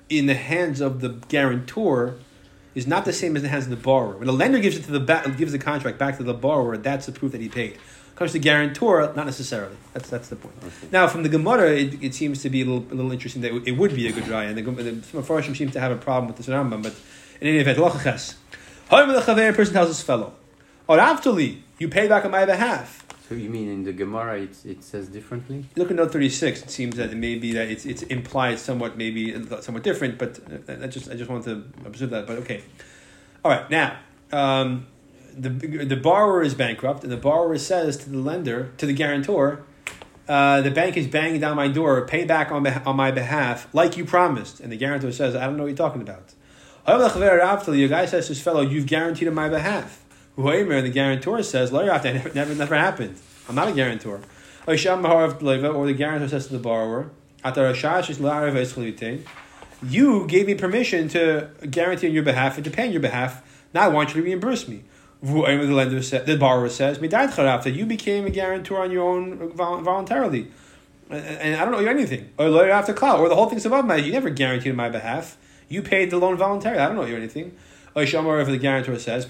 in 0.08 0.26
the 0.26 0.34
hands 0.34 0.80
of 0.80 1.00
the 1.00 1.10
guarantor 1.28 2.16
is 2.74 2.86
not 2.86 3.04
the 3.04 3.12
same 3.12 3.36
as 3.36 3.42
the 3.42 3.48
hands 3.48 3.64
of 3.64 3.70
the 3.70 3.76
borrower. 3.76 4.16
When 4.16 4.26
the 4.26 4.32
lender 4.32 4.58
gives 4.58 4.76
it 4.76 4.84
to 4.84 4.92
the 4.92 5.00
ba- 5.00 5.34
gives 5.36 5.52
the 5.52 5.58
contract 5.58 5.98
back 5.98 6.16
to 6.18 6.22
the 6.22 6.34
borrower, 6.34 6.76
that's 6.76 7.06
the 7.06 7.12
proof 7.12 7.32
that 7.32 7.40
he 7.40 7.48
paid. 7.48 7.78
Comes 8.14 8.32
to 8.32 8.38
the 8.38 8.42
guarantor, 8.42 9.12
not 9.16 9.24
necessarily. 9.24 9.76
That's 9.94 10.10
that's 10.10 10.28
the 10.28 10.36
point. 10.36 10.54
Okay. 10.62 10.88
Now, 10.92 11.08
from 11.08 11.22
the 11.22 11.30
Gemara, 11.30 11.72
it, 11.72 12.02
it 12.02 12.14
seems 12.14 12.42
to 12.42 12.50
be 12.50 12.60
a 12.60 12.64
little, 12.66 12.84
a 12.92 12.94
little 12.94 13.10
interesting 13.10 13.40
that 13.42 13.52
it 13.66 13.72
would 13.72 13.94
be 13.94 14.06
a 14.06 14.12
good 14.12 14.24
raya. 14.24 14.48
And 14.48 14.58
the, 14.58 14.62
the 14.62 15.02
some 15.02 15.22
Mepharshim 15.22 15.56
seem 15.56 15.70
to 15.70 15.80
have 15.80 15.92
a 15.92 15.96
problem 15.96 16.26
with 16.26 16.36
this 16.36 16.46
Rambam, 16.46 16.82
but 16.82 16.94
in 17.40 17.48
any 17.48 17.58
event, 17.58 17.78
the 17.78 17.84
chaver 17.84 19.56
person 19.56 19.72
tells 19.72 19.88
his 19.88 20.02
fellow, 20.02 20.34
or 20.86 20.98
aftali, 20.98 21.62
you 21.78 21.88
pay 21.88 22.06
back 22.06 22.26
on 22.26 22.30
my 22.30 22.44
behalf. 22.44 23.02
So 23.28 23.34
you 23.34 23.48
mean 23.48 23.68
in 23.70 23.84
the 23.84 23.94
Gemara 23.94 24.40
it, 24.40 24.66
it 24.66 24.84
says 24.84 25.08
differently? 25.08 25.64
Look 25.74 25.90
at 25.90 25.96
note 25.96 26.12
thirty 26.12 26.28
six. 26.28 26.62
It 26.62 26.70
seems 26.70 26.96
that 26.96 27.10
it 27.10 27.16
may 27.16 27.36
be 27.36 27.52
that 27.54 27.70
it's 27.70 27.86
it's 27.86 28.02
implied 28.02 28.58
somewhat, 28.58 28.98
maybe 28.98 29.32
somewhat 29.62 29.84
different. 29.84 30.18
But 30.18 30.38
uh, 30.68 30.84
I 30.84 30.86
just 30.86 31.10
I 31.10 31.14
just 31.14 31.30
wanted 31.30 31.44
to 31.46 31.86
observe 31.86 32.10
that. 32.10 32.26
But 32.26 32.38
okay, 32.40 32.62
all 33.42 33.50
right. 33.50 33.70
Now, 33.70 33.96
um, 34.32 34.86
the 35.36 35.50
the 35.84 35.96
borrower 35.96 36.42
is 36.42 36.54
bankrupt, 36.54 37.02
and 37.02 37.12
the 37.12 37.16
borrower 37.16 37.58
says 37.58 37.96
to 37.98 38.10
the 38.10 38.18
lender, 38.18 38.72
to 38.78 38.86
the 38.86 38.92
guarantor, 38.92 39.64
uh, 40.28 40.60
the 40.60 40.70
bank 40.70 40.96
is 40.96 41.06
banging 41.06 41.40
down 41.40 41.56
my 41.56 41.68
door. 41.68 42.06
Pay 42.06 42.24
back 42.24 42.52
on 42.52 42.64
beh- 42.64 42.86
on 42.86 42.96
my 42.96 43.10
behalf, 43.10 43.66
like 43.72 43.96
you 43.96 44.04
promised. 44.04 44.60
And 44.60 44.70
the 44.70 44.76
guarantor 44.76 45.12
says, 45.12 45.34
I 45.34 45.44
don't 45.46 45.56
know 45.56 45.64
what 45.64 45.68
you're 45.68 45.76
talking 45.76 46.02
about. 46.02 46.32
The 46.86 47.88
guy 47.88 48.06
says 48.06 48.26
to 48.26 48.28
his 48.30 48.40
fellow, 48.40 48.60
You've 48.60 48.86
guaranteed 48.86 49.28
on 49.28 49.34
my 49.34 49.48
behalf. 49.48 50.04
And 50.36 50.86
the 50.86 50.90
guarantor 50.90 51.42
says, 51.42 51.72
"Lo 51.72 51.86
yarafta, 51.86 52.14
never, 52.14 52.32
never, 52.34 52.54
never 52.54 52.74
happened. 52.74 53.16
I'm 53.48 53.54
not 53.54 53.68
a 53.68 53.72
guarantor. 53.72 54.20
Or 54.66 54.76
the 54.76 55.94
guarantor 55.96 56.28
says 56.28 56.46
to 56.46 56.52
the 56.52 56.58
borrower, 56.58 57.10
You 59.82 60.26
gave 60.26 60.46
me 60.46 60.54
permission 60.54 61.08
to 61.08 61.50
guarantee 61.68 62.06
on 62.06 62.14
your 62.14 62.22
behalf 62.22 62.56
and 62.56 62.64
to 62.64 62.70
pay 62.70 62.86
on 62.86 62.92
your 62.92 63.02
behalf. 63.02 63.42
Now 63.74 63.82
I 63.82 63.88
want 63.88 64.10
you 64.10 64.22
to 64.22 64.22
reimburse 64.22 64.68
me. 64.68 64.84
The 65.22 65.30
lender 65.30 66.02
said, 66.02 66.26
the 66.26 66.36
borrower 66.36 66.68
says, 66.68 66.98
that 66.98 67.72
you 67.74 67.86
became 67.86 68.26
a 68.26 68.30
guarantor 68.30 68.80
on 68.80 68.90
your 68.90 69.08
own 69.08 69.52
voluntarily. 69.52 70.50
And, 71.10 71.56
I 71.56 71.64
don't 71.64 71.74
owe 71.74 71.80
you 71.80 71.88
anything. 71.88 72.30
Or 72.38 72.48
lawyer 72.48 72.70
after 72.70 72.92
cloud, 72.92 73.20
or 73.20 73.28
the 73.28 73.36
whole 73.36 73.46
thing's 73.46 73.64
above 73.64 73.84
my 73.84 73.96
You 73.96 74.12
never 74.12 74.30
guaranteed 74.30 74.70
on 74.70 74.76
my 74.76 74.88
behalf. 74.88 75.36
You 75.68 75.82
paid 75.82 76.10
the 76.10 76.18
loan 76.18 76.36
voluntarily. 76.36 76.80
I 76.80 76.88
don't 76.88 76.98
owe 76.98 77.04
you 77.04 77.16
anything. 77.16 77.56
Or 77.94 78.02
Shamar, 78.02 78.44
the 78.46 78.56
guarantor 78.56 78.98
says. 78.98 79.26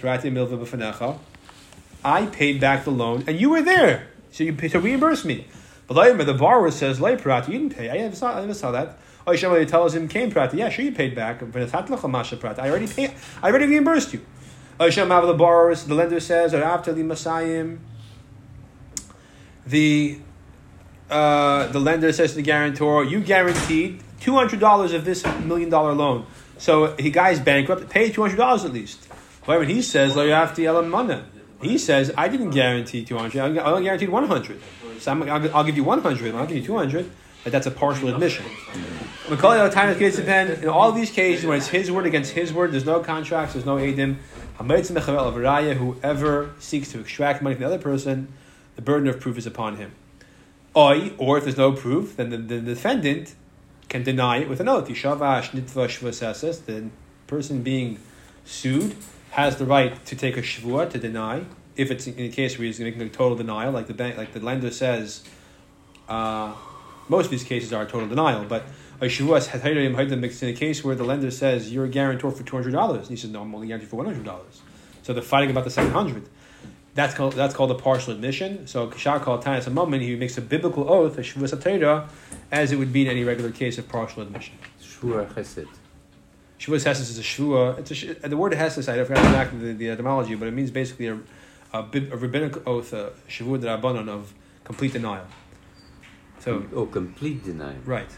I 2.05 2.27
paid 2.27 2.61
back 2.61 2.85
the 2.85 2.91
loan, 2.91 3.25
and 3.27 3.41
you 3.41 3.51
were 3.51 3.63
there, 3.63 4.09
so 4.31 4.45
you 4.45 4.53
to 4.55 4.81
reimburse 4.81 5.25
me. 5.25 5.47
But 5.89 6.25
the 6.25 6.35
borrower 6.35 6.71
says, 6.71 7.01
"Lay 7.01 7.17
Parati, 7.17 7.53
you 7.53 7.59
didn't 7.59 7.77
pay. 7.77 7.91
I 7.91 7.99
never 7.99 8.17
saw, 8.17 8.39
I 8.39 8.41
never 8.41 8.55
saw 8.55 8.71
that." 8.71 8.99
Or 9.27 9.35
Shamar 9.35 9.67
tells 9.69 9.95
him, 9.95 10.09
"Came 10.09 10.31
Parati, 10.31 10.57
yeah, 10.57 10.69
sure 10.69 10.85
you 10.85 10.93
paid 10.93 11.15
back. 11.15 11.43
I 11.43 11.47
already 12.71 12.87
paid. 12.87 13.13
I 13.43 13.51
already 13.51 13.67
reimbursed 13.67 14.13
you." 14.13 14.21
Or 14.81 14.89
Shamar, 14.89 15.27
the 15.27 15.35
borrower, 15.35 15.75
the 15.75 15.95
lender 15.95 16.21
says, 16.21 16.55
"Or 16.55 16.63
after 16.63 16.93
the 16.93 17.03
Masayim." 17.03 17.79
The 19.67 20.19
uh, 21.11 21.69
the 21.69 21.79
lender 21.79 22.13
says 22.13 22.31
to 22.31 22.37
the 22.37 22.43
guarantor, 22.43 23.05
"You 23.05 23.21
guaranteed 23.21 24.03
two 24.21 24.35
hundred 24.35 24.61
dollars 24.61 24.93
of 24.93 25.05
this 25.05 25.25
million 25.45 25.71
dollar 25.71 25.93
loan. 25.93 26.27
So 26.59 26.97
he 26.97 27.11
guy's 27.11 27.39
bankrupt. 27.39 27.89
Pay 27.91 28.11
two 28.11 28.23
hundred 28.23 28.37
dollars 28.37 28.65
at 28.65 28.73
least. 28.73 29.07
However, 29.43 29.65
he 29.65 29.83
says 29.83 30.17
lo 30.17 30.27
yafti 30.27 30.65
elamana. 30.65 31.25
He 31.61 31.79
says 31.79 32.13
I 32.17 32.29
didn't 32.29 32.51
guarantee 32.51 33.05
two 33.05 33.19
hundred. 33.19 33.41
I 33.41 33.71
only 33.71 33.85
guaranteed 33.85 34.09
one 34.09 34.27
hundred. 34.27 34.61
So 34.99 35.13
I'm, 35.13 35.23
I'll, 35.25 35.57
I'll 35.57 35.65
give 35.65 35.77
you 35.77 35.85
one 35.85 36.01
hundred. 36.01 36.35
I'll 36.35 36.47
give 36.47 36.57
you 36.57 36.65
two 36.65 36.77
hundred. 36.77 37.11
But 37.45 37.51
that's 37.51 37.67
a 37.67 37.73
partial 37.73 38.09
admission. 38.09 38.45
In 39.29 40.69
all 40.69 40.93
these 40.93 41.11
cases, 41.11 41.45
when 41.45 41.59
it's 41.59 41.67
his 41.67 41.91
word 41.91 42.07
against 42.07 42.33
his 42.33 42.53
word, 42.53 42.71
there's 42.71 42.85
no 42.85 43.01
contracts, 43.01 43.55
there's 43.55 43.67
no 43.67 43.77
edim. 43.77 44.19
Whoever 44.59 46.51
seeks 46.59 46.93
to 46.93 47.01
extract 47.01 47.43
money 47.43 47.55
from 47.55 47.63
the 47.63 47.67
other 47.67 47.79
person, 47.79 48.29
the 48.77 48.83
burden 48.83 49.09
of 49.09 49.21
proof 49.21 49.39
is 49.39 49.47
upon 49.47 49.77
him. 49.77 49.93
Or 50.75 51.39
if 51.39 51.45
there's 51.45 51.57
no 51.57 51.73
proof, 51.73 52.17
then 52.17 52.31
the, 52.31 52.39
the 52.39 52.61
defendant 52.61 53.35
can 53.89 54.03
deny 54.03 54.39
it 54.39 54.49
with 54.49 54.61
an 54.61 54.69
oath. 54.69 54.87
The 54.87 54.95
person 57.27 57.63
being 57.63 57.99
sued 58.45 58.97
has 59.31 59.57
the 59.57 59.65
right 59.65 60.05
to 60.07 60.17
take 60.17 60.37
a 60.37 60.43
shvua 60.43 60.91
to 60.91 60.99
deny. 60.99 61.45
If 61.77 61.91
it's 61.91 62.07
in 62.07 62.19
a 62.19 62.29
case 62.29 62.59
where 62.59 62.67
he's 62.67 62.81
making 62.81 63.01
a 63.01 63.09
total 63.09 63.37
denial, 63.37 63.73
like 63.73 63.87
the 63.87 63.95
bank, 63.95 64.19
like 64.19 64.33
the 64.33 64.41
lender 64.41 64.71
says, 64.71 65.25
uh, 66.09 66.55
most 67.09 67.27
of 67.27 67.31
these 67.31 67.45
cases 67.45 67.73
are 67.73 67.83
a 67.83 67.87
total 67.87 68.09
denial, 68.09 68.45
but 68.45 68.65
a 69.03 69.07
shvua 69.07 69.45
has 69.45 70.13
in 70.13 70.49
a 70.49 70.53
case 70.53 70.85
where 70.85 70.95
the 70.95 71.03
lender 71.03 71.33
says 71.33 71.73
you're 71.73 71.85
a 71.85 71.89
guarantor 71.89 72.31
for 72.31 72.45
two 72.45 72.57
hundred 72.57 72.71
dollars, 72.71 73.09
and 73.09 73.11
he 73.11 73.17
says 73.17 73.31
no, 73.31 73.43
I'm 73.43 73.55
only 73.55 73.67
guaranteed 73.67 73.91
for 73.91 73.97
one 73.97 74.07
hundred 74.07 74.25
dollars. 74.25 74.63
So 75.03 75.13
they're 75.13 75.23
fighting 75.23 75.51
about 75.51 75.65
the 75.65 75.71
seven 75.71 75.91
hundred. 75.91 76.29
That's 76.95 77.13
called 77.13 77.33
that's 77.33 77.53
called 77.53 77.73
a 77.73 77.75
partial 77.75 78.13
admission. 78.13 78.69
So 78.69 78.89
Kishar 78.89 79.21
called 79.21 79.45
Tanis 79.45 79.67
a 79.67 79.71
moment 79.71 80.05
he 80.05 80.15
makes 80.15 80.39
a 80.39 80.41
biblical 80.41 80.89
oath, 80.89 81.19
a 81.19 81.23
Shavuos 81.23 82.09
as 82.53 82.71
it 82.71 82.77
would 82.77 82.93
be 82.93 83.03
in 83.03 83.09
any 83.09 83.25
regular 83.25 83.51
case 83.51 83.77
of 83.77 83.89
partial 83.89 84.23
admission. 84.23 84.55
Shvua 84.81 85.29
chesed. 85.33 85.67
Shavuos 86.61 86.85
Hesed 86.85 87.01
is 87.01 87.19
a 87.19 87.23
shvua. 87.23 87.77
It's 87.81 87.91
a, 88.25 88.29
the 88.29 88.37
word 88.37 88.55
Hesed, 88.55 88.89
I 88.89 89.03
forgot 89.03 89.25
exactly 89.25 89.59
the, 89.59 89.73
the 89.73 89.91
etymology, 89.91 90.37
but 90.37 90.47
it 90.47 90.53
means 90.53 90.71
basically 90.71 91.09
a, 91.09 91.15
a, 91.73 91.81
a 91.81 92.17
rabbinic 92.17 92.65
oath, 92.69 92.93
a 92.93 93.13
Shavua 93.29 93.59
Rabbanon 93.59 94.09
of 94.09 94.33
complete 94.63 94.93
denial. 94.93 95.27
So, 96.39 96.65
oh, 96.73 96.87
complete 96.87 97.43
denial. 97.43 97.81
Right. 97.85 98.09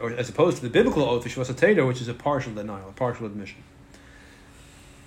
Or, 0.00 0.10
as 0.10 0.28
opposed 0.28 0.58
to 0.58 0.62
the 0.62 0.70
biblical 0.70 1.04
oath 1.04 1.24
of 1.24 1.32
Shavuos 1.32 1.86
which 1.86 2.00
is 2.00 2.08
a 2.08 2.14
partial 2.14 2.54
denial, 2.54 2.88
a 2.88 2.92
partial 2.92 3.26
admission. 3.26 3.62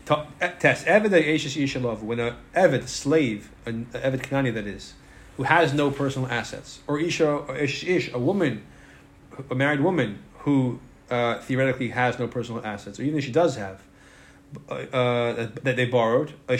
Test 0.05 0.85
Eved 0.85 1.11
Ishalov, 1.11 2.01
when 2.01 2.19
a 2.19 2.35
Eved 2.55 2.87
slave, 2.87 3.49
an 3.65 3.87
Eved 3.93 4.21
Kanani 4.21 4.53
that 4.53 4.67
is, 4.67 4.93
who 5.37 5.43
has 5.43 5.73
no 5.73 5.91
personal 5.91 6.27
assets, 6.27 6.81
or 6.87 6.99
Isha, 6.99 7.27
or 7.27 7.55
Ish, 7.55 7.85
Ish, 7.85 8.13
a 8.13 8.19
woman, 8.19 8.63
a 9.49 9.55
married 9.55 9.79
woman 9.79 10.19
who 10.39 10.79
uh, 11.09 11.39
theoretically 11.39 11.87
has 11.89 12.19
no 12.19 12.27
personal 12.27 12.63
assets, 12.65 12.99
or 12.99 13.03
even 13.03 13.17
if 13.17 13.25
she 13.25 13.31
does 13.31 13.55
have, 13.55 13.81
uh, 14.69 14.73
uh 14.73 15.47
that 15.63 15.75
they 15.75 15.85
borrowed, 15.85 16.33
or 16.49 16.57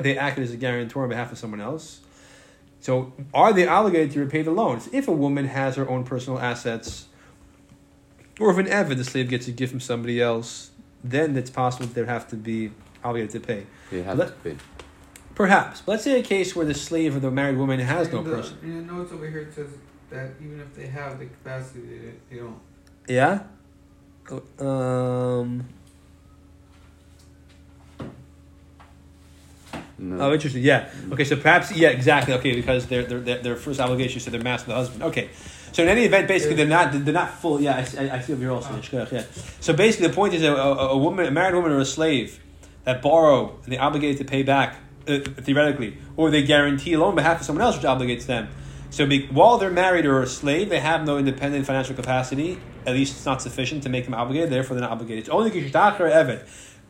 they 0.00 0.18
acted 0.18 0.44
as 0.44 0.52
a 0.52 0.56
guarantor 0.56 1.02
on 1.02 1.08
behalf 1.08 1.32
of 1.32 1.38
someone 1.38 1.60
else. 1.60 2.00
So, 2.80 3.12
are 3.34 3.52
they 3.52 3.66
obligated 3.66 4.12
to 4.12 4.20
repay 4.20 4.42
the 4.42 4.50
loans? 4.50 4.88
If 4.92 5.06
a 5.06 5.12
woman 5.12 5.46
has 5.46 5.76
her 5.76 5.88
own 5.88 6.04
personal 6.04 6.38
assets, 6.38 7.06
or 8.38 8.50
if 8.50 8.56
an 8.56 8.66
Evid, 8.66 8.96
the 8.96 9.04
slave 9.04 9.28
gets 9.28 9.46
a 9.48 9.52
gift 9.52 9.70
from 9.70 9.80
somebody 9.80 10.20
else, 10.20 10.70
then 11.04 11.36
it's 11.36 11.50
possible 11.50 11.86
that 11.86 11.94
they'd 11.94 12.06
have 12.06 12.26
to 12.28 12.36
be 12.36 12.72
obligated 13.04 13.32
to 13.32 13.46
pay. 13.46 13.66
They 13.90 14.02
have 14.02 14.18
Let, 14.18 14.28
to 14.28 14.34
pay. 14.50 14.56
Perhaps. 15.34 15.82
But 15.82 15.92
let's 15.92 16.04
say 16.04 16.18
a 16.18 16.22
case 16.22 16.56
where 16.56 16.66
the 16.66 16.74
slave 16.74 17.16
or 17.16 17.20
the 17.20 17.30
married 17.30 17.56
woman 17.56 17.80
has 17.80 18.10
no 18.10 18.22
the, 18.22 18.30
person. 18.30 18.58
In 18.62 18.86
the 18.86 18.92
notes 18.92 19.12
over 19.12 19.28
here 19.28 19.40
it 19.40 19.54
says 19.54 19.70
that 20.10 20.32
even 20.40 20.60
if 20.60 20.74
they 20.74 20.86
have 20.86 21.18
the 21.18 21.26
capacity, 21.26 21.80
they, 21.80 22.12
they 22.30 22.42
don't. 22.42 22.58
Yeah? 23.06 23.42
Um. 24.58 25.64
No. 30.00 30.30
Oh, 30.30 30.32
interesting. 30.32 30.62
Yeah. 30.62 30.90
Okay. 31.12 31.24
So 31.24 31.36
perhaps, 31.36 31.70
yeah, 31.72 31.90
exactly. 31.90 32.32
Okay, 32.34 32.54
because 32.54 32.86
their 32.86 33.02
their 33.02 33.38
their 33.38 33.56
first 33.56 33.80
obligation 33.80 34.16
is 34.16 34.24
to 34.24 34.30
their 34.30 34.42
master, 34.42 34.68
the 34.68 34.74
husband. 34.74 35.02
Okay. 35.02 35.28
So 35.72 35.82
in 35.82 35.88
any 35.88 36.04
event, 36.04 36.26
basically, 36.26 36.56
they're 36.56 36.66
not 36.66 36.92
they're 37.04 37.14
not 37.14 37.34
full. 37.34 37.60
Yeah, 37.60 37.76
I, 37.76 38.16
I, 38.16 38.18
feel 38.20 38.38
you're 38.38 38.50
also. 38.50 38.80
Yeah. 38.92 39.24
So 39.60 39.72
basically, 39.72 40.08
the 40.08 40.14
point 40.14 40.34
is 40.34 40.42
a, 40.42 40.52
a, 40.52 40.88
a, 40.88 40.98
woman, 40.98 41.26
a 41.26 41.30
married 41.30 41.54
woman, 41.54 41.70
or 41.70 41.80
a 41.80 41.84
slave 41.84 42.40
that 42.84 43.02
borrow 43.02 43.58
and 43.62 43.72
they're 43.72 43.82
obligated 43.82 44.16
to 44.18 44.24
pay 44.24 44.42
back 44.42 44.78
uh, 45.06 45.18
theoretically, 45.18 45.98
or 46.16 46.30
they 46.30 46.42
guarantee 46.42 46.94
a 46.94 46.98
loan 46.98 47.10
on 47.10 47.14
behalf 47.14 47.40
of 47.40 47.46
someone 47.46 47.62
else, 47.62 47.76
which 47.76 47.84
obligates 47.84 48.26
them. 48.26 48.48
So 48.88 49.06
be, 49.06 49.26
while 49.26 49.58
they're 49.58 49.70
married 49.70 50.06
or 50.06 50.22
a 50.22 50.26
slave, 50.26 50.70
they 50.70 50.80
have 50.80 51.04
no 51.06 51.18
independent 51.18 51.66
financial 51.66 51.94
capacity. 51.94 52.58
At 52.86 52.94
least 52.94 53.16
it's 53.16 53.26
not 53.26 53.40
sufficient 53.42 53.84
to 53.84 53.88
make 53.88 54.06
them 54.06 54.14
obligated. 54.14 54.50
Therefore, 54.50 54.74
they're 54.74 54.82
not 54.82 54.92
obligated. 54.92 55.20
It's 55.20 55.28
only 55.28 55.50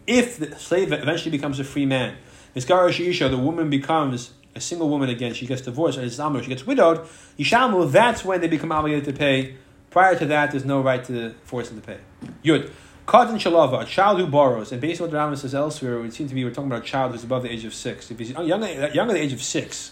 if 0.06 0.38
the 0.38 0.58
slave 0.58 0.92
eventually 0.92 1.30
becomes 1.30 1.60
a 1.60 1.64
free 1.64 1.86
man. 1.86 2.16
The 2.54 3.40
woman 3.42 3.70
becomes 3.70 4.32
a 4.54 4.60
single 4.60 4.88
woman 4.88 5.08
again, 5.08 5.34
she 5.34 5.46
gets 5.46 5.62
divorced, 5.62 5.98
or 5.98 6.08
she 6.42 6.48
gets 6.48 6.66
widowed, 6.66 7.06
Yishamu, 7.38 7.90
that's 7.90 8.24
when 8.24 8.40
they 8.40 8.48
become 8.48 8.72
obligated 8.72 9.04
to 9.04 9.12
pay. 9.12 9.56
Prior 9.90 10.16
to 10.18 10.26
that, 10.26 10.50
there's 10.50 10.64
no 10.64 10.80
right 10.80 11.02
to 11.04 11.34
force 11.44 11.68
them 11.68 11.80
to 11.80 11.86
pay. 11.86 11.98
Yud. 12.44 12.70
Katan 13.06 13.34
Shalava, 13.40 13.82
a 13.82 13.84
child 13.84 14.20
who 14.20 14.26
borrows, 14.28 14.70
and 14.70 14.80
based 14.80 15.00
on 15.00 15.06
what 15.06 15.10
the 15.10 15.16
Rambam 15.16 15.36
says 15.36 15.52
elsewhere, 15.52 15.94
it 15.94 16.02
would 16.02 16.12
seem 16.12 16.28
to 16.28 16.34
be 16.34 16.44
we're 16.44 16.50
talking 16.50 16.70
about 16.70 16.84
a 16.84 16.86
child 16.86 17.10
who's 17.10 17.24
above 17.24 17.42
the 17.42 17.50
age 17.50 17.64
of 17.64 17.74
six. 17.74 18.08
If 18.08 18.20
he's 18.20 18.30
younger, 18.30 18.88
younger 18.94 19.14
the 19.14 19.20
age 19.20 19.32
of 19.32 19.42
six, 19.42 19.90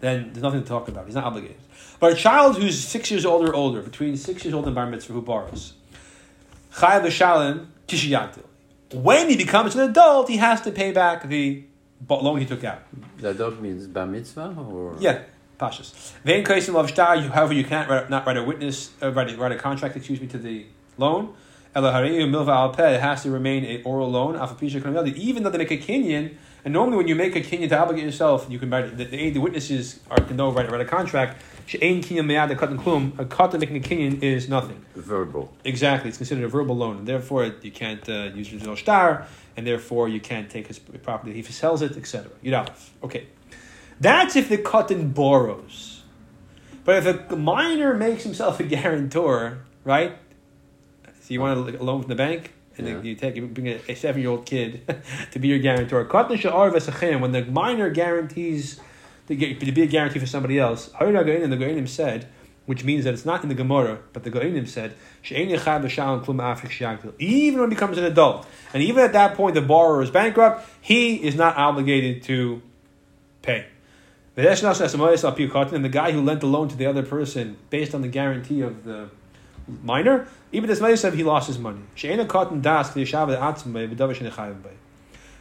then 0.00 0.32
there's 0.32 0.42
nothing 0.42 0.60
to 0.62 0.68
talk 0.68 0.86
about. 0.86 1.06
He's 1.06 1.14
not 1.14 1.24
obligated. 1.24 1.56
But 1.98 2.12
a 2.12 2.14
child 2.14 2.58
who's 2.58 2.78
six 2.78 3.10
years 3.10 3.24
old 3.24 3.48
or 3.48 3.54
older, 3.54 3.80
between 3.80 4.18
six 4.18 4.44
years 4.44 4.52
old 4.52 4.66
and 4.66 4.74
bar 4.74 4.86
mitzvah, 4.86 5.14
who 5.14 5.22
borrows, 5.22 5.72
chayav 6.74 7.06
v'shalim 7.06 7.68
tishiyatil. 7.86 8.44
When 8.92 9.30
he 9.30 9.36
becomes 9.36 9.74
an 9.74 9.88
adult, 9.88 10.28
he 10.28 10.36
has 10.36 10.60
to 10.62 10.70
pay 10.70 10.92
back 10.92 11.26
the 11.26 11.64
loan 12.08 12.38
he 12.38 12.46
took 12.46 12.64
out. 12.64 12.82
The 13.18 13.34
dog 13.34 13.60
means 13.60 13.86
bar 13.86 14.06
mitzvah 14.06 14.54
or 14.58 14.96
yeah. 15.00 15.22
Pashas. 15.58 16.12
Vein 16.24 16.44
kaisim 16.44 16.76
of 16.76 16.88
star. 16.88 17.18
However, 17.18 17.52
you 17.52 17.64
can't 17.64 17.90
write, 17.90 18.08
not 18.08 18.24
write 18.26 18.36
a 18.36 18.44
witness, 18.44 18.90
uh, 19.02 19.10
write, 19.10 19.30
a, 19.30 19.36
write 19.36 19.52
a 19.52 19.56
contract. 19.56 19.96
Excuse 19.96 20.20
me 20.20 20.28
to 20.28 20.38
the 20.38 20.66
loan. 20.96 21.34
milva 21.74 22.48
al 22.48 22.72
It 22.72 23.00
has 23.00 23.24
to 23.24 23.30
remain 23.30 23.64
a 23.64 23.82
oral 23.82 24.10
loan. 24.10 24.36
Even 25.16 25.42
though 25.42 25.50
they 25.50 25.58
make 25.58 25.70
a 25.72 25.78
kinyan, 25.78 26.36
and 26.64 26.74
normally 26.74 26.96
when 26.96 27.08
you 27.08 27.14
make 27.14 27.36
a 27.36 27.40
kinyan 27.40 27.68
to 27.68 27.78
obligate 27.78 28.04
yourself, 28.04 28.46
you 28.50 28.58
can 28.58 28.70
write 28.70 28.96
the, 28.96 29.04
the, 29.04 29.30
the 29.30 29.40
witnesses 29.40 30.00
are 30.10 30.18
can 30.20 30.36
know 30.36 30.50
write, 30.50 30.70
write 30.70 30.80
a 30.80 30.84
contract. 30.84 31.42
She'ain 31.66 32.02
kinyan 32.02 32.26
me'ad 32.26 32.50
katan 32.50 32.78
klum. 32.78 33.18
A 33.18 33.24
katan 33.24 33.60
making 33.60 33.76
a 33.76 33.80
kinyan 33.80 34.22
is 34.22 34.48
nothing. 34.48 34.84
Verbal. 34.94 35.52
Exactly, 35.64 36.08
it's 36.08 36.18
considered 36.18 36.44
a 36.44 36.48
verbal 36.48 36.76
loan, 36.76 36.98
and 36.98 37.06
therefore 37.06 37.44
you 37.62 37.70
can't 37.70 38.08
uh, 38.08 38.30
use 38.34 38.52
your 38.52 38.76
star, 38.76 39.26
and 39.56 39.66
therefore 39.66 40.08
you 40.08 40.20
can't 40.20 40.50
take 40.50 40.66
his 40.66 40.78
property 40.78 41.38
if 41.38 41.46
he 41.46 41.52
sells 41.52 41.82
it, 41.82 41.96
etc. 41.96 42.30
Yudalef. 42.42 42.90
Okay. 43.02 43.28
That's 44.00 44.36
if 44.36 44.48
the 44.48 44.58
katan 44.58 45.14
borrows. 45.14 46.02
But 46.84 47.06
if 47.06 47.30
a 47.30 47.36
minor 47.36 47.94
makes 47.94 48.22
himself 48.22 48.60
a 48.60 48.62
guarantor, 48.62 49.58
right? 49.84 50.16
So 51.20 51.34
you 51.34 51.40
want 51.40 51.74
a 51.74 51.84
loan 51.84 52.00
from 52.00 52.08
the 52.08 52.14
bank, 52.14 52.54
and 52.78 52.88
yeah. 52.88 53.00
you 53.02 53.14
take 53.14 53.36
you 53.36 53.46
bring 53.46 53.68
a, 53.68 53.80
a 53.88 53.94
seven 53.94 54.20
year 54.20 54.30
old 54.30 54.46
kid 54.46 54.82
to 55.32 55.38
be 55.38 55.48
your 55.48 55.58
guarantor. 55.58 56.04
When 56.04 57.32
the 57.32 57.44
minor 57.50 57.90
guarantees 57.90 58.80
to, 59.26 59.36
get, 59.36 59.60
to 59.60 59.72
be 59.72 59.82
a 59.82 59.86
guarantee 59.86 60.18
for 60.18 60.26
somebody 60.26 60.58
else, 60.58 60.90
and 60.98 61.16
the 61.16 61.56
Geonim 61.56 61.88
said, 61.88 62.28
which 62.66 62.84
means 62.84 63.04
that 63.04 63.14
it's 63.14 63.24
not 63.24 63.42
in 63.42 63.48
the 63.48 63.54
Gemara, 63.54 63.98
but 64.12 64.24
the 64.24 64.30
Geonim 64.30 64.68
said, 64.68 64.94
even 67.18 67.60
when 67.60 67.70
he 67.70 67.74
becomes 67.74 67.98
an 67.98 68.04
adult, 68.04 68.46
and 68.74 68.82
even 68.82 69.02
at 69.02 69.12
that 69.12 69.34
point 69.34 69.54
the 69.54 69.62
borrower 69.62 70.02
is 70.02 70.10
bankrupt, 70.10 70.68
he 70.80 71.16
is 71.16 71.34
not 71.34 71.56
obligated 71.56 72.22
to 72.24 72.60
pay. 73.42 73.66
And 74.36 74.46
the 74.46 75.90
guy 75.90 76.12
who 76.12 76.20
lent 76.22 76.40
the 76.40 76.46
loan 76.46 76.68
to 76.68 76.76
the 76.76 76.86
other 76.86 77.02
person 77.02 77.56
based 77.70 77.94
on 77.94 78.02
the 78.02 78.08
guarantee 78.08 78.60
of 78.60 78.84
the 78.84 79.08
minor, 79.82 80.28
even 80.52 80.68
this 80.68 81.00
said 81.00 81.14
he 81.14 81.24
lost 81.24 81.46
his 81.46 81.58
money. 81.58 81.80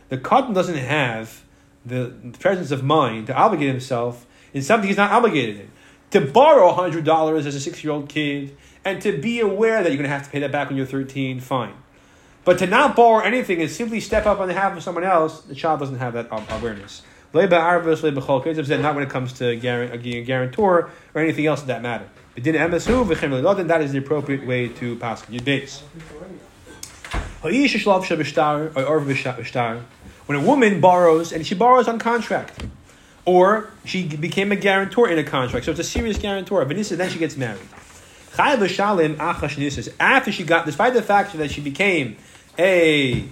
The 0.10 0.18
katan 0.18 0.54
doesn't 0.54 0.78
have 0.78 1.44
the 1.86 2.14
presence 2.40 2.72
of 2.72 2.84
mind 2.84 3.28
to 3.28 3.36
obligate 3.36 3.70
himself 3.70 4.26
in 4.54 4.62
something 4.62 4.88
he's 4.88 4.98
not 4.98 5.12
obligated 5.12 5.60
in. 5.60 5.72
To 6.12 6.22
borrow 6.22 6.74
$100 6.74 7.46
as 7.46 7.46
a 7.48 7.60
six 7.60 7.84
year 7.84 7.92
old 7.94 8.08
kid 8.10 8.56
and 8.86 9.02
to 9.02 9.18
be 9.18 9.40
aware 9.40 9.84
that 9.84 9.90
you're 9.90 9.98
going 9.98 10.10
to 10.10 10.16
have 10.16 10.24
to 10.24 10.30
pay 10.30 10.40
that 10.40 10.52
back 10.52 10.70
when 10.70 10.78
you're 10.78 10.86
13, 10.86 11.40
fine. 11.42 11.74
But 12.46 12.60
to 12.60 12.68
not 12.68 12.96
borrow 12.96 13.20
anything 13.20 13.62
and 13.62 13.70
simply 13.70 14.00
step 14.00 14.26
up 14.26 14.40
on 14.40 14.48
behalf 14.48 14.78
of 14.78 14.82
someone 14.82 15.04
else, 15.04 15.42
the 15.42 15.56
child 15.56 15.82
doesn't 15.82 15.98
have 15.98 16.14
that 16.14 16.28
awareness. 16.32 17.02
Not 17.34 17.52
when 18.96 19.04
it 19.04 19.10
comes 19.10 19.34
to 19.34 19.48
a 19.50 19.56
guarantor 19.58 20.90
or 21.14 21.22
anything 21.22 21.46
else 21.46 21.62
of 21.62 21.68
that 21.68 21.82
matter. 21.82 22.08
Then 22.38 22.54
that 22.54 23.82
is 23.82 23.92
the 23.92 23.98
appropriate 23.98 24.46
way 24.46 24.68
to 24.70 24.96
pass 24.98 25.28
your 25.30 25.42
base. 25.42 25.82
When 30.26 30.38
a 30.38 30.42
woman 30.42 30.80
borrows, 30.82 31.32
and 31.32 31.48
she 31.48 31.56
borrows 31.56 31.88
on 31.88 31.98
contract, 32.00 32.66
or 33.26 33.72
she 33.86 34.08
became 34.08 34.52
a 34.52 34.56
guarantor 34.56 35.10
in 35.10 35.18
a 35.18 35.24
contract, 35.24 35.66
so 35.66 35.72
it's 35.72 35.80
a 35.80 35.84
serious 35.84 36.18
guarantor, 36.18 36.64
but 36.66 36.76
then 36.76 37.10
she 37.10 37.18
gets 37.20 37.36
married. 37.38 37.62
After 38.38 38.68
she 40.32 40.44
got, 40.44 40.66
despite 40.66 40.94
the 40.94 41.02
fact 41.02 41.34
that 41.34 41.50
she 41.50 41.62
became 41.62 42.18
a 42.60 43.26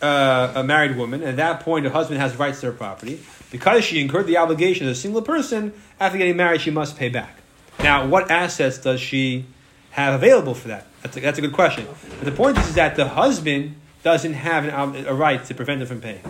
uh, 0.00 0.52
a 0.56 0.64
married 0.64 0.96
woman, 0.96 1.22
at 1.22 1.36
that 1.36 1.60
point 1.60 1.84
her 1.84 1.92
husband 1.92 2.18
has 2.20 2.34
rights 2.36 2.60
to 2.60 2.66
her 2.66 2.72
property, 2.72 3.20
because 3.52 3.84
she 3.84 4.00
incurred 4.00 4.26
the 4.26 4.36
obligation 4.36 4.88
as 4.88 4.98
a 4.98 5.00
single 5.00 5.22
person, 5.22 5.72
after 6.00 6.18
getting 6.18 6.36
married, 6.36 6.60
she 6.60 6.72
must 6.72 6.96
pay 6.96 7.08
back. 7.08 7.41
Now, 7.78 8.06
what 8.06 8.30
assets 8.30 8.78
does 8.78 9.00
she 9.00 9.46
have 9.90 10.14
available 10.14 10.54
for 10.54 10.68
that? 10.68 10.86
That's 11.02 11.16
a, 11.16 11.20
that's 11.20 11.38
a 11.38 11.40
good 11.40 11.52
question. 11.52 11.86
But 12.18 12.24
the 12.24 12.32
point 12.32 12.58
is, 12.58 12.68
is 12.68 12.74
that 12.74 12.96
the 12.96 13.08
husband 13.08 13.76
doesn't 14.02 14.34
have 14.34 14.66
an, 14.66 15.06
a 15.06 15.14
right 15.14 15.44
to 15.44 15.54
prevent 15.54 15.80
her 15.80 15.86
from 15.86 16.00
paying. 16.00 16.22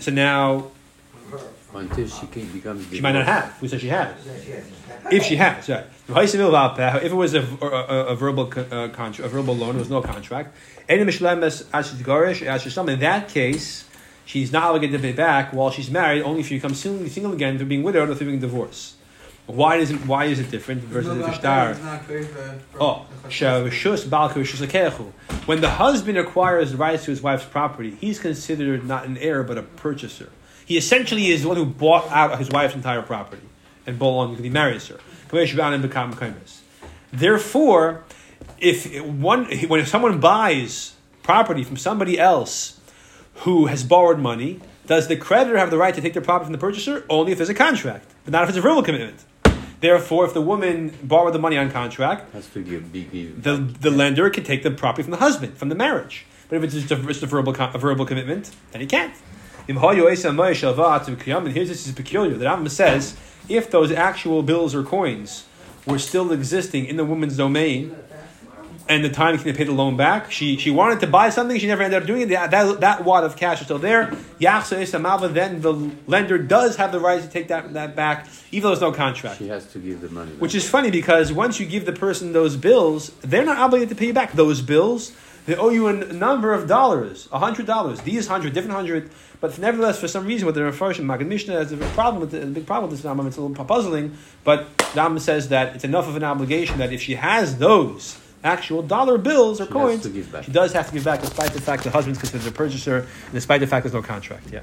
So 0.00 0.12
now, 0.12 0.70
until 1.74 2.06
she 2.06 2.26
can 2.26 2.46
become. 2.52 2.86
She 2.90 3.00
might 3.00 3.12
not 3.12 3.26
have. 3.26 3.60
We 3.62 3.68
said 3.68 3.80
she 3.80 3.88
has. 3.88 4.14
If 5.10 5.24
she 5.24 5.36
has, 5.36 5.68
right. 5.68 5.86
If 6.08 7.04
it 7.04 7.14
was 7.14 7.34
a, 7.34 7.40
a, 7.40 8.06
a 8.08 8.14
verbal 8.14 8.44
uh, 8.44 8.88
contract, 8.88 9.20
a 9.20 9.28
verbal 9.28 9.56
loan, 9.56 9.76
it 9.76 9.78
was 9.78 9.90
no 9.90 10.02
contract. 10.02 10.54
In 10.88 11.06
that 11.06 13.28
case, 13.28 13.88
she's 14.24 14.52
not 14.52 14.64
obligated 14.64 15.00
to 15.00 15.08
pay 15.08 15.12
back 15.12 15.52
while 15.52 15.70
she's 15.70 15.90
married, 15.90 16.22
only 16.22 16.40
if 16.40 16.48
she 16.48 16.56
becomes 16.56 16.78
single, 16.78 17.08
single 17.08 17.32
again 17.32 17.56
through 17.56 17.68
being 17.68 17.82
widowed 17.82 18.10
or 18.10 18.14
through 18.14 18.28
being 18.28 18.40
divorced. 18.40 18.96
Why 19.46 19.76
is 19.76 19.90
it 19.90 20.06
why 20.06 20.26
is 20.26 20.38
it 20.38 20.50
different 20.50 20.82
versus 20.82 21.18
the 21.18 21.32
shtar? 21.32 21.74
Oh, 22.78 23.06
when 25.46 25.60
the 25.60 25.70
husband 25.70 26.16
acquires 26.16 26.70
the 26.70 26.76
rights 26.76 27.04
to 27.06 27.10
his 27.10 27.20
wife's 27.22 27.44
property, 27.44 27.96
he's 28.00 28.18
considered 28.20 28.86
not 28.86 29.04
an 29.04 29.18
heir 29.18 29.42
but 29.42 29.58
a 29.58 29.62
purchaser. 29.62 30.30
He 30.64 30.76
essentially 30.76 31.26
is 31.28 31.42
the 31.42 31.48
one 31.48 31.56
who 31.56 31.66
bought 31.66 32.08
out 32.10 32.38
his 32.38 32.50
wife's 32.50 32.74
entire 32.74 33.02
property 33.02 33.42
and 33.86 33.98
belonged 33.98 34.32
because 34.32 34.44
he 34.44 34.50
marries 34.50 34.86
her. 34.88 35.00
Therefore, 37.12 38.04
if 38.58 39.02
one 39.02 39.46
when 39.66 39.84
someone 39.86 40.20
buys 40.20 40.94
property 41.24 41.64
from 41.64 41.76
somebody 41.76 42.18
else 42.18 42.80
who 43.36 43.66
has 43.66 43.82
borrowed 43.82 44.20
money, 44.20 44.60
does 44.86 45.08
the 45.08 45.16
creditor 45.16 45.58
have 45.58 45.70
the 45.70 45.78
right 45.78 45.94
to 45.94 46.00
take 46.00 46.12
their 46.12 46.22
property 46.22 46.46
from 46.46 46.52
the 46.52 46.58
purchaser? 46.58 47.04
Only 47.10 47.32
if 47.32 47.38
there's 47.38 47.48
a 47.48 47.54
contract, 47.54 48.06
but 48.24 48.32
not 48.32 48.44
if 48.44 48.50
it's 48.50 48.58
a 48.58 48.60
verbal 48.60 48.82
commitment. 48.82 49.24
Therefore, 49.82 50.24
if 50.24 50.32
the 50.32 50.40
woman 50.40 50.96
borrowed 51.02 51.34
the 51.34 51.40
money 51.40 51.58
on 51.58 51.68
contract, 51.70 52.32
Has 52.32 52.48
to 52.50 52.62
give, 52.62 52.92
be 52.92 53.02
give. 53.02 53.42
the, 53.42 53.56
the 53.56 53.90
lender 53.90 54.30
can 54.30 54.44
take 54.44 54.62
the 54.62 54.70
property 54.70 55.02
from 55.02 55.10
the 55.10 55.16
husband, 55.16 55.58
from 55.58 55.70
the 55.70 55.74
marriage. 55.74 56.24
But 56.48 56.56
if 56.56 56.62
it's 56.62 56.74
just 56.74 56.90
a, 56.92 56.96
just 56.96 57.22
a 57.24 57.26
verbal, 57.26 57.52
a 57.58 57.78
verbal 57.78 58.06
commitment, 58.06 58.52
then 58.70 58.80
he 58.80 58.86
can't. 58.86 59.12
And 59.68 59.78
here's 59.78 61.68
this 61.68 61.86
is 61.86 61.92
peculiar. 61.92 62.36
The 62.36 62.44
Rambam 62.44 62.70
says 62.70 63.16
if 63.48 63.70
those 63.70 63.90
actual 63.90 64.42
bills 64.44 64.72
or 64.72 64.84
coins 64.84 65.46
were 65.84 65.98
still 65.98 66.30
existing 66.30 66.86
in 66.86 66.96
the 66.96 67.04
woman's 67.04 67.36
domain, 67.36 67.96
and 68.92 69.02
the 69.02 69.08
time 69.08 69.38
to 69.38 69.54
pay 69.54 69.64
the 69.64 69.72
loan 69.72 69.96
back. 69.96 70.30
She 70.30 70.58
she 70.58 70.70
wanted 70.70 71.00
to 71.00 71.06
buy 71.06 71.30
something, 71.30 71.58
she 71.58 71.66
never 71.66 71.82
ended 71.82 72.02
up 72.02 72.06
doing 72.06 72.22
it. 72.22 72.28
That, 72.28 72.50
that, 72.50 72.80
that 72.80 73.04
wad 73.04 73.24
of 73.24 73.36
cash 73.36 73.60
is 73.60 73.66
still 73.66 73.78
there. 73.78 74.14
Then 74.38 75.60
the 75.60 75.90
lender 76.06 76.38
does 76.38 76.76
have 76.76 76.92
the 76.92 77.00
right 77.00 77.22
to 77.22 77.28
take 77.28 77.48
that, 77.48 77.72
that 77.72 77.96
back, 77.96 78.28
even 78.50 78.64
though 78.64 78.68
there's 78.70 78.80
no 78.80 78.92
contract. 78.92 79.38
She 79.38 79.48
has 79.48 79.66
to 79.72 79.78
give 79.78 80.00
the 80.02 80.10
money. 80.10 80.32
Back. 80.32 80.42
Which 80.42 80.54
is 80.54 80.68
funny 80.68 80.90
because 80.90 81.32
once 81.32 81.58
you 81.58 81.66
give 81.66 81.86
the 81.86 81.92
person 81.92 82.32
those 82.32 82.56
bills, 82.56 83.10
they're 83.22 83.44
not 83.44 83.56
obligated 83.56 83.88
to 83.90 83.94
pay 83.94 84.08
you 84.08 84.12
back 84.12 84.32
those 84.32 84.60
bills. 84.60 85.12
They 85.46 85.56
owe 85.56 85.70
you 85.70 85.88
a 85.88 85.92
number 85.92 86.52
of 86.52 86.68
dollars, 86.68 87.28
a 87.32 87.38
hundred 87.38 87.66
dollars. 87.66 88.00
These 88.02 88.28
hundred, 88.28 88.52
different 88.52 88.76
hundred. 88.76 89.10
But 89.40 89.58
nevertheless, 89.58 89.98
for 89.98 90.06
some 90.06 90.24
reason, 90.24 90.46
what 90.46 90.54
they're 90.54 90.64
referring 90.64 91.04
Maggid 91.04 91.26
Mishnah 91.26 91.54
has 91.54 91.72
a 91.72 91.76
problem 91.78 92.20
with 92.20 92.32
it, 92.32 92.44
a 92.44 92.46
big 92.46 92.64
problem 92.64 92.90
with 92.90 93.02
this 93.02 93.10
Rambam. 93.10 93.26
It's 93.26 93.38
a 93.38 93.40
little 93.40 93.64
puzzling, 93.64 94.16
but 94.44 94.76
Rambam 94.94 95.18
says 95.18 95.48
that 95.48 95.74
it's 95.74 95.82
enough 95.82 96.06
of 96.06 96.14
an 96.14 96.22
obligation 96.22 96.78
that 96.78 96.92
if 96.92 97.02
she 97.02 97.14
has 97.14 97.58
those 97.58 98.20
actual 98.44 98.82
dollar 98.82 99.18
bills 99.18 99.60
or 99.60 99.66
she 99.66 99.72
coins, 99.72 100.02
she 100.44 100.52
does 100.52 100.72
have 100.72 100.86
to 100.86 100.92
give 100.92 101.04
back, 101.04 101.20
despite 101.20 101.52
the 101.52 101.60
fact 101.60 101.84
the 101.84 101.90
husband's 101.90 102.18
considered 102.18 102.46
a 102.46 102.50
purchaser, 102.50 102.98
and 102.98 103.32
despite 103.32 103.60
the 103.60 103.66
fact 103.66 103.84
there's 103.84 103.94
no 103.94 104.02
contract. 104.02 104.50
Yeah. 104.50 104.62